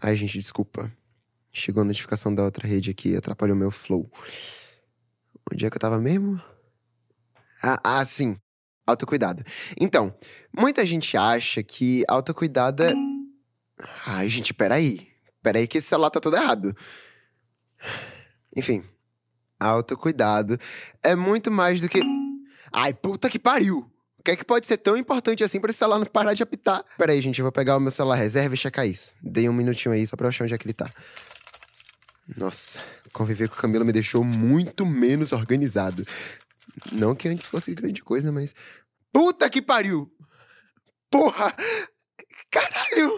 Ai, 0.01 0.17
gente, 0.17 0.39
desculpa. 0.39 0.91
Chegou 1.53 1.83
a 1.83 1.85
notificação 1.85 2.35
da 2.35 2.45
outra 2.45 2.67
rede 2.67 2.91
aqui 2.91 3.11
e 3.11 3.17
atrapalhou 3.17 3.57
meu 3.57 3.71
flow. 3.71 4.11
Onde 5.53 5.67
é 5.67 5.71
que 5.71 5.77
eu 5.77 5.81
tava 5.81 6.01
mesmo? 6.01 6.41
Ah, 7.63 7.81
ah, 7.83 8.05
sim. 8.05 8.39
Autocuidado. 8.87 9.45
Então, 9.79 10.15
muita 10.57 10.87
gente 10.87 11.17
acha 11.17 11.63
que 11.63 12.05
autocuidado 12.09 12.83
é. 12.83 12.95
Ai, 14.07 14.29
gente, 14.29 14.55
peraí. 14.55 15.08
Peraí, 15.49 15.67
que 15.67 15.79
esse 15.79 15.89
celular 15.89 16.11
tá 16.11 16.21
todo 16.21 16.37
errado. 16.37 16.77
Enfim, 18.55 18.85
autocuidado 19.59 20.61
é 21.03 21.17
muito 21.17 21.51
mais 21.51 21.81
do 21.81 21.89
que. 21.89 22.03
Ai, 22.71 22.93
puta 22.93 23.31
que 23.31 23.39
pariu! 23.39 23.91
O 24.19 24.23
que 24.23 24.33
é 24.33 24.37
que 24.37 24.45
pode 24.45 24.67
ser 24.67 24.77
tão 24.77 24.95
importante 24.95 25.43
assim 25.43 25.59
pra 25.59 25.71
esse 25.71 25.79
celular 25.79 25.99
não 26.01 26.05
parar 26.05 26.35
de 26.35 26.43
apitar? 26.43 26.85
Peraí, 26.99 27.19
gente, 27.23 27.39
eu 27.39 27.45
vou 27.47 27.53
pegar 27.53 27.79
o 27.79 27.81
meu 27.81 27.91
celular 27.91 28.17
reserva 28.17 28.55
e 28.55 28.59
checar 28.59 28.87
isso. 28.87 29.15
Dei 29.23 29.49
um 29.49 29.55
minutinho 29.55 29.95
aí 29.95 30.07
só 30.07 30.17
pra 30.19 30.27
eu 30.27 30.29
achar 30.29 30.45
onde 30.45 30.53
é 30.53 30.59
que 30.59 30.67
ele 30.67 30.75
tá. 30.75 30.91
Nossa, 32.37 32.85
conviver 33.15 33.49
com 33.49 33.55
o 33.55 33.59
Camilo 33.59 33.87
me 33.87 33.93
deixou 33.93 34.23
muito 34.23 34.85
menos 34.85 35.33
organizado. 35.33 36.07
Não 36.93 37.15
que 37.15 37.27
antes 37.27 37.47
fosse 37.47 37.75
grande 37.75 38.03
coisa, 38.03 38.31
mas. 38.31 38.55
Puta 39.11 39.49
que 39.49 39.63
pariu! 39.63 40.13
Porra! 41.11 41.57
Caralho! 42.51 43.18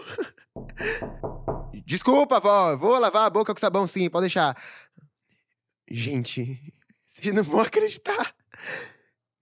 Desculpa, 1.91 2.39
vó. 2.39 2.73
Vou 2.77 2.97
lavar 2.97 3.23
a 3.23 3.29
boca 3.29 3.53
com 3.53 3.59
sabão 3.59 3.85
sim, 3.85 4.09
pode 4.09 4.23
deixar. 4.23 4.55
Gente, 5.89 6.73
vocês 7.05 7.35
não 7.35 7.43
vão 7.43 7.59
acreditar. 7.59 8.33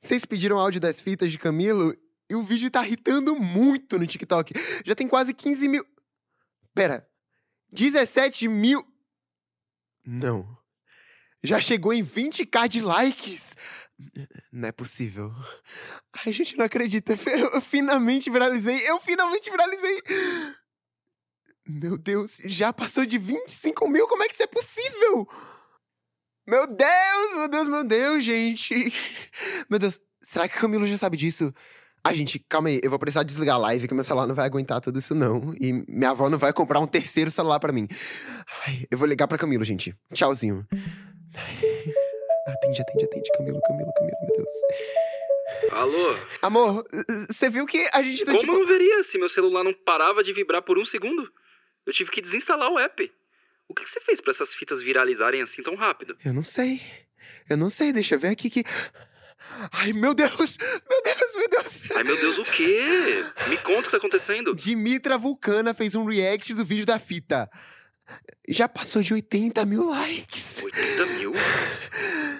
Vocês 0.01 0.25
pediram 0.25 0.57
áudio 0.57 0.81
das 0.81 0.99
fitas 0.99 1.31
de 1.31 1.37
Camilo 1.37 1.95
e 2.27 2.33
o 2.33 2.41
vídeo 2.41 2.71
tá 2.71 2.83
irritando 2.83 3.35
muito 3.35 3.99
no 3.99 4.07
TikTok. 4.07 4.51
Já 4.83 4.95
tem 4.95 5.07
quase 5.07 5.31
15 5.31 5.67
mil. 5.67 5.85
Pera. 6.73 7.07
17 7.71 8.47
mil. 8.47 8.83
Não. 10.03 10.57
Já 11.43 11.61
chegou 11.61 11.93
em 11.93 12.03
20k 12.03 12.67
de 12.67 12.81
likes. 12.81 13.55
Não 14.51 14.69
é 14.69 14.71
possível. 14.71 15.31
Ai, 16.25 16.33
gente, 16.33 16.57
não 16.57 16.65
acredita. 16.65 17.13
Eu 17.53 17.61
finalmente 17.61 18.27
viralizei. 18.31 18.89
Eu 18.89 18.99
finalmente 18.99 19.51
viralizei. 19.51 20.01
Meu 21.69 21.99
Deus, 21.99 22.41
já 22.45 22.73
passou 22.73 23.05
de 23.05 23.19
25 23.19 23.87
mil? 23.87 24.07
Como 24.07 24.23
é 24.23 24.27
que 24.27 24.33
isso 24.33 24.41
é 24.41 24.47
possível? 24.47 25.27
Meu 26.47 26.65
Deus, 26.65 27.33
meu 27.35 27.47
Deus, 27.47 27.67
meu 27.67 27.83
Deus, 27.83 28.23
gente. 28.23 28.73
Meu 29.69 29.77
Deus, 29.77 30.01
será 30.23 30.47
que 30.49 30.57
Camilo 30.57 30.87
já 30.87 30.97
sabe 30.97 31.15
disso? 31.15 31.53
Ah, 32.03 32.11
gente, 32.11 32.39
calma 32.49 32.69
aí, 32.69 32.79
eu 32.81 32.89
vou 32.89 32.97
precisar 32.97 33.21
desligar 33.21 33.57
a 33.57 33.59
live, 33.59 33.87
que 33.87 33.93
meu 33.93 34.03
celular 34.03 34.25
não 34.25 34.33
vai 34.33 34.47
aguentar 34.47 34.81
tudo 34.81 34.97
isso, 34.97 35.13
não. 35.13 35.53
E 35.61 35.71
minha 35.87 36.09
avó 36.09 36.27
não 36.27 36.39
vai 36.39 36.51
comprar 36.51 36.79
um 36.79 36.87
terceiro 36.87 37.29
celular 37.29 37.59
para 37.59 37.71
mim. 37.71 37.87
Ai, 38.65 38.87
eu 38.89 38.97
vou 38.97 39.07
ligar 39.07 39.27
pra 39.27 39.37
Camilo, 39.37 39.63
gente. 39.63 39.93
Tchauzinho. 40.11 40.65
Atende, 42.47 42.81
atende, 42.81 43.05
atende. 43.05 43.29
Camilo, 43.37 43.61
Camilo, 43.61 43.93
Camilo, 43.95 44.17
meu 44.23 44.35
Deus. 44.35 44.51
Alô? 45.71 46.15
Amor, 46.41 46.83
você 47.27 47.47
viu 47.49 47.65
que 47.67 47.87
a 47.93 48.01
gente 48.01 48.25
tá 48.25 48.31
Como 48.31 48.39
tipo. 48.39 48.53
eu 48.53 48.59
não 48.59 48.65
veria 48.67 49.03
se 49.03 49.17
meu 49.19 49.29
celular 49.29 49.63
não 49.63 49.73
parava 49.85 50.23
de 50.23 50.33
vibrar 50.33 50.63
por 50.63 50.79
um 50.79 50.85
segundo? 50.85 51.29
Eu 51.85 51.93
tive 51.93 52.11
que 52.11 52.21
desinstalar 52.21 52.71
o 52.71 52.79
app. 52.79 53.11
O 53.67 53.73
que 53.73 53.85
você 53.85 53.99
fez 54.01 54.19
pra 54.21 54.33
essas 54.33 54.53
fitas 54.53 54.81
viralizarem 54.81 55.41
assim 55.41 55.61
tão 55.61 55.75
rápido? 55.75 56.17
Eu 56.23 56.33
não 56.33 56.43
sei. 56.43 56.81
Eu 57.49 57.57
não 57.57 57.69
sei, 57.69 57.93
deixa 57.93 58.15
eu 58.15 58.19
ver 58.19 58.29
aqui 58.29 58.49
que. 58.49 58.63
Ai, 59.71 59.93
meu 59.93 60.13
Deus! 60.13 60.57
Meu 60.89 61.03
Deus, 61.03 61.35
meu 61.35 61.49
Deus! 61.49 61.91
Ai, 61.95 62.03
meu 62.03 62.17
Deus, 62.17 62.37
o 62.39 62.43
quê? 62.43 62.83
Me 63.47 63.57
conta 63.57 63.79
o 63.79 63.83
que 63.83 63.91
tá 63.91 63.97
acontecendo. 63.97 64.53
Dimitra 64.55 65.17
Vulcana 65.17 65.73
fez 65.73 65.95
um 65.95 66.03
react 66.05 66.53
do 66.53 66.65
vídeo 66.65 66.85
da 66.85 66.99
fita. 66.99 67.49
Já 68.47 68.67
passou 68.67 69.01
de 69.01 69.13
80 69.13 69.63
mil 69.65 69.87
likes. 69.87 70.61
80 70.63 71.05
mil? 71.17 71.33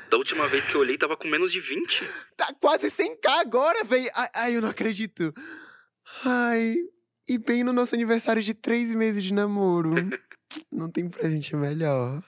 Da 0.10 0.18
última 0.18 0.48
vez 0.48 0.66
que 0.66 0.76
eu 0.76 0.82
olhei, 0.82 0.98
tava 0.98 1.16
com 1.16 1.28
menos 1.28 1.52
de 1.52 1.62
20. 1.62 2.04
Tá 2.36 2.54
quase 2.60 2.88
100k 2.88 3.30
agora, 3.40 3.84
véi. 3.84 4.10
Ai, 4.16 4.30
ai, 4.36 4.56
eu 4.56 4.62
não 4.62 4.70
acredito. 4.70 5.34
Ai. 6.26 6.76
E 7.30 7.38
bem 7.38 7.64
no 7.64 7.72
nosso 7.72 7.94
aniversário 7.94 8.42
de 8.42 8.56
três 8.56 8.92
meses 8.96 9.24
de 9.24 9.32
namoro. 9.32 9.94
Não 10.74 10.90
tem 10.90 11.08
presente 11.08 11.56
melhor. 11.56 12.24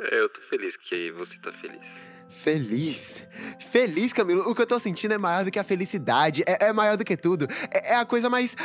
É, 0.00 0.20
eu 0.20 0.30
tô 0.30 0.40
feliz 0.48 0.74
que 0.78 1.12
você 1.12 1.36
tá 1.40 1.52
feliz. 1.52 1.82
Feliz? 2.30 3.26
Feliz, 3.70 4.14
Camilo? 4.14 4.48
O 4.48 4.54
que 4.54 4.62
eu 4.62 4.66
tô 4.66 4.78
sentindo 4.78 5.12
é 5.12 5.18
maior 5.18 5.44
do 5.44 5.50
que 5.50 5.58
a 5.58 5.64
felicidade. 5.64 6.42
É, 6.46 6.68
é 6.68 6.72
maior 6.72 6.96
do 6.96 7.04
que 7.04 7.18
tudo. 7.18 7.46
É, 7.70 7.92
é 7.92 7.96
a 7.96 8.06
coisa 8.06 8.30
mais. 8.30 8.56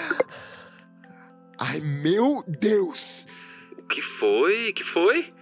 Ai, 1.60 1.82
meu 1.82 2.42
Deus! 2.48 3.28
O 3.78 3.84
que 3.84 4.02
foi? 4.20 4.72
que 4.72 4.84
foi? 4.94 5.34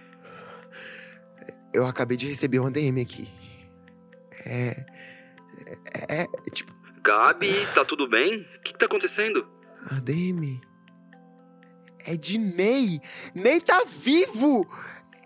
Eu 1.72 1.86
acabei 1.86 2.16
de 2.16 2.26
receber 2.26 2.58
uma 2.58 2.72
DM 2.72 3.00
aqui. 3.00 3.28
É. 4.44 4.84
É. 6.08 6.22
é 6.22 6.50
tipo. 6.50 6.72
Gabi, 7.04 7.54
tá 7.72 7.84
tudo 7.84 8.08
bem? 8.08 8.40
O 8.40 8.62
que, 8.62 8.72
que 8.72 8.78
tá 8.78 8.86
acontecendo? 8.86 9.61
A 9.90 10.00
DM. 10.00 10.60
É 12.04 12.16
de 12.16 12.38
Ney! 12.38 13.00
Ney 13.34 13.60
tá 13.60 13.84
vivo! 13.84 14.66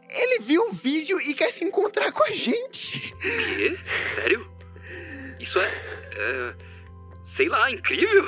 Ele 0.09 0.41
viu 0.41 0.69
o 0.69 0.73
vídeo 0.73 1.21
e 1.21 1.35
quer 1.35 1.51
se 1.51 1.65
encontrar 1.65 2.13
com 2.13 2.23
a 2.25 2.31
gente! 2.31 3.15
Quê? 3.21 3.79
Sério? 4.15 4.51
Isso 5.41 5.59
é. 5.59 5.71
é 6.17 6.55
sei 7.37 7.49
lá, 7.49 7.71
incrível! 7.71 8.25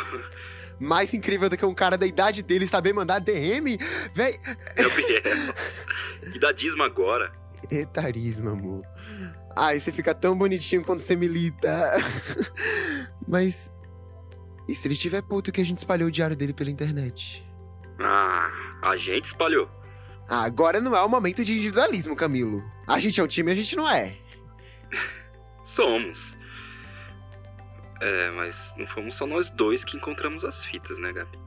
Mais 0.79 1.13
incrível 1.13 1.49
do 1.49 1.57
que 1.57 1.67
um 1.67 1.75
cara 1.75 1.97
da 1.97 2.07
idade 2.07 2.43
dele 2.43 2.67
saber 2.67 2.93
mandar 2.93 3.19
DM? 3.19 3.79
Véi. 4.15 4.39
Gabriel. 4.77 5.23
Idadismo 6.35 6.83
agora. 6.83 7.33
Etarismo, 7.71 8.51
amor. 8.51 8.83
Ai, 9.57 9.81
você 9.81 9.91
fica 9.91 10.15
tão 10.15 10.37
bonitinho 10.37 10.85
quando 10.85 11.01
você 11.01 11.17
milita. 11.17 11.93
Mas. 13.27 13.73
E 14.69 14.75
se 14.75 14.87
ele 14.87 14.95
estiver 14.95 15.23
puto 15.23 15.51
que 15.51 15.63
a 15.63 15.65
gente 15.65 15.79
espalhou 15.79 16.09
o 16.09 16.13
diário 16.13 16.37
dele 16.37 16.53
pela 16.53 16.71
internet? 16.71 17.43
Ah, 17.99 18.51
a 18.83 18.97
gente 18.99 19.27
espalhou. 19.27 19.69
Ah, 20.29 20.43
agora 20.45 20.79
não 20.79 20.95
é 20.95 21.01
o 21.03 21.09
momento 21.09 21.43
de 21.43 21.55
individualismo, 21.55 22.15
Camilo. 22.15 22.63
A 22.87 23.01
gente 23.01 23.19
é 23.19 23.25
um 23.25 23.27
time, 23.27 23.51
a 23.51 23.55
gente 23.55 23.75
não 23.75 23.91
é. 23.91 24.15
Somos. 25.75 26.19
É, 28.01 28.31
mas 28.33 28.55
não 28.77 28.87
fomos 28.89 29.17
só 29.17 29.27
nós 29.27 29.49
dois 29.51 29.83
que 29.85 29.97
encontramos 29.97 30.45
as 30.45 30.63
fitas, 30.67 30.99
né, 30.99 31.13
Gabi? 31.13 31.39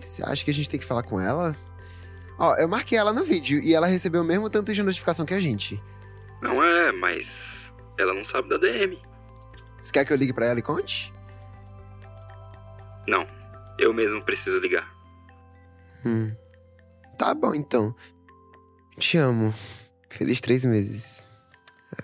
Você 0.00 0.24
acha 0.24 0.44
que 0.44 0.50
a 0.50 0.54
gente 0.54 0.70
tem 0.70 0.78
que 0.78 0.86
falar 0.86 1.02
com 1.02 1.20
ela? 1.20 1.56
Ó, 2.38 2.54
eu 2.54 2.68
marquei 2.68 2.96
ela 2.96 3.12
no 3.12 3.24
vídeo 3.24 3.58
e 3.60 3.74
ela 3.74 3.86
recebeu 3.88 4.22
o 4.22 4.24
mesmo 4.24 4.48
tanto 4.48 4.72
de 4.72 4.82
notificação 4.82 5.26
que 5.26 5.34
a 5.34 5.40
gente. 5.40 5.80
Não 6.40 6.62
é, 6.62 6.92
mas 6.92 7.28
ela 7.98 8.14
não 8.14 8.24
sabe 8.24 8.48
da 8.48 8.56
DM. 8.56 8.98
Você 9.82 9.92
quer 9.92 10.04
que 10.04 10.12
eu 10.12 10.16
ligue 10.16 10.32
para 10.32 10.46
ela 10.46 10.58
e 10.58 10.62
conte? 10.62 11.12
Não, 13.08 13.26
eu 13.78 13.94
mesmo 13.94 14.22
preciso 14.22 14.58
ligar. 14.58 14.86
Hum. 16.04 16.36
Tá 17.16 17.34
bom, 17.34 17.54
então. 17.54 17.94
Te 18.98 19.16
amo. 19.16 19.52
Feliz 20.10 20.40
três 20.40 20.64
meses. 20.64 21.26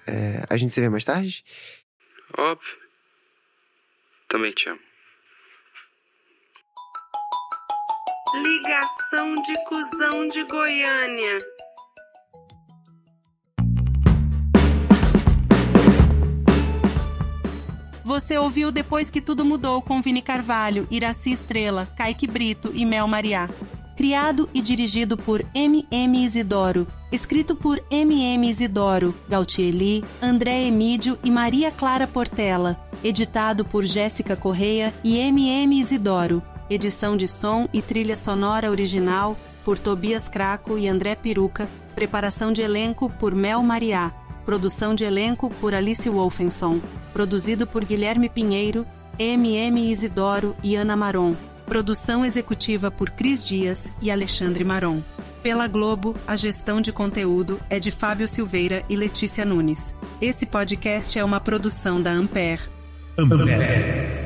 É, 0.09 0.45
a 0.49 0.57
gente 0.57 0.73
se 0.73 0.81
vê 0.81 0.89
mais 0.89 1.05
tarde? 1.05 1.45
Óbvio. 2.37 2.79
Também 4.29 4.51
te 4.53 4.69
amo. 4.69 4.81
Ligação 8.43 9.35
de 9.35 9.65
cuzão 9.65 10.27
de 10.29 10.43
Goiânia. 10.45 11.54
Você 18.05 18.37
ouviu 18.37 18.71
Depois 18.71 19.09
que 19.09 19.21
Tudo 19.21 19.47
Mudou 19.47 19.81
com 19.81 20.03
Vini 20.03 20.21
Carvalho, 20.21 20.87
Iraci 20.91 21.33
Estrela, 21.33 21.89
Kaique 21.97 22.27
Brito 22.27 22.71
e 22.75 22.85
Mel 22.85 23.09
Mariá. 23.09 23.49
Criado 23.97 24.49
e 24.53 24.61
dirigido 24.61 25.17
por 25.17 25.43
M.M. 25.55 26.25
Isidoro. 26.25 26.87
Escrito 27.11 27.57
por 27.57 27.83
M.M. 27.91 28.47
Isidoro, 28.47 29.15
Gautieli, 29.29 30.05
André 30.21 30.67
Emídio 30.67 31.19
e 31.25 31.31
Maria 31.31 31.71
Clara 31.71 32.07
Portela. 32.07 32.79
Editado 33.03 33.65
por 33.65 33.85
Jéssica 33.85 34.37
Correia 34.37 34.93
e 35.03 35.19
M.M. 35.19 35.79
Isidoro. 35.79 36.43
Edição 36.69 37.17
de 37.17 37.27
som 37.27 37.69
e 37.73 37.81
trilha 37.81 38.17
sonora 38.17 38.71
original 38.71 39.37
por 39.65 39.79
Tobias 39.79 40.29
Craco 40.29 40.77
e 40.77 40.89
André 40.89 41.15
Peruca. 41.15 41.71
Preparação 41.95 42.53
de 42.53 42.61
elenco 42.61 43.09
por 43.09 43.35
Mel 43.35 43.63
Mariá. 43.63 44.13
Produção 44.45 44.95
de 44.95 45.05
elenco 45.05 45.51
por 45.61 45.75
Alice 45.75 46.09
Wolfenson. 46.09 46.81
Produzido 47.13 47.67
por 47.67 47.85
Guilherme 47.85 48.29
Pinheiro, 48.29 48.87
M.M. 49.19 49.91
Isidoro 49.91 50.57
e 50.63 50.77
Ana 50.77 50.97
Maron. 50.97 51.35
Produção 51.67 52.25
executiva 52.25 52.91
por 52.91 53.11
Cris 53.11 53.47
Dias 53.47 53.93
e 54.03 54.11
Alexandre 54.11 54.65
Maron. 54.65 55.03
Pela 55.43 55.67
Globo, 55.69 56.17
a 56.27 56.37
gestão 56.37 56.81
de 56.81 56.93
conteúdo 56.93 57.61
é 57.69 57.79
de 57.79 57.91
Fábio 57.91 58.27
Silveira 58.27 58.83
e 58.89 58.97
Letícia 58.97 59.45
Nunes. 59.45 59.95
Esse 60.21 60.47
podcast 60.47 61.19
é 61.19 61.25
uma 61.25 61.41
produção 61.41 62.01
da 62.01 62.11
Ampere. 62.11 62.63
Ampere. 63.19 64.24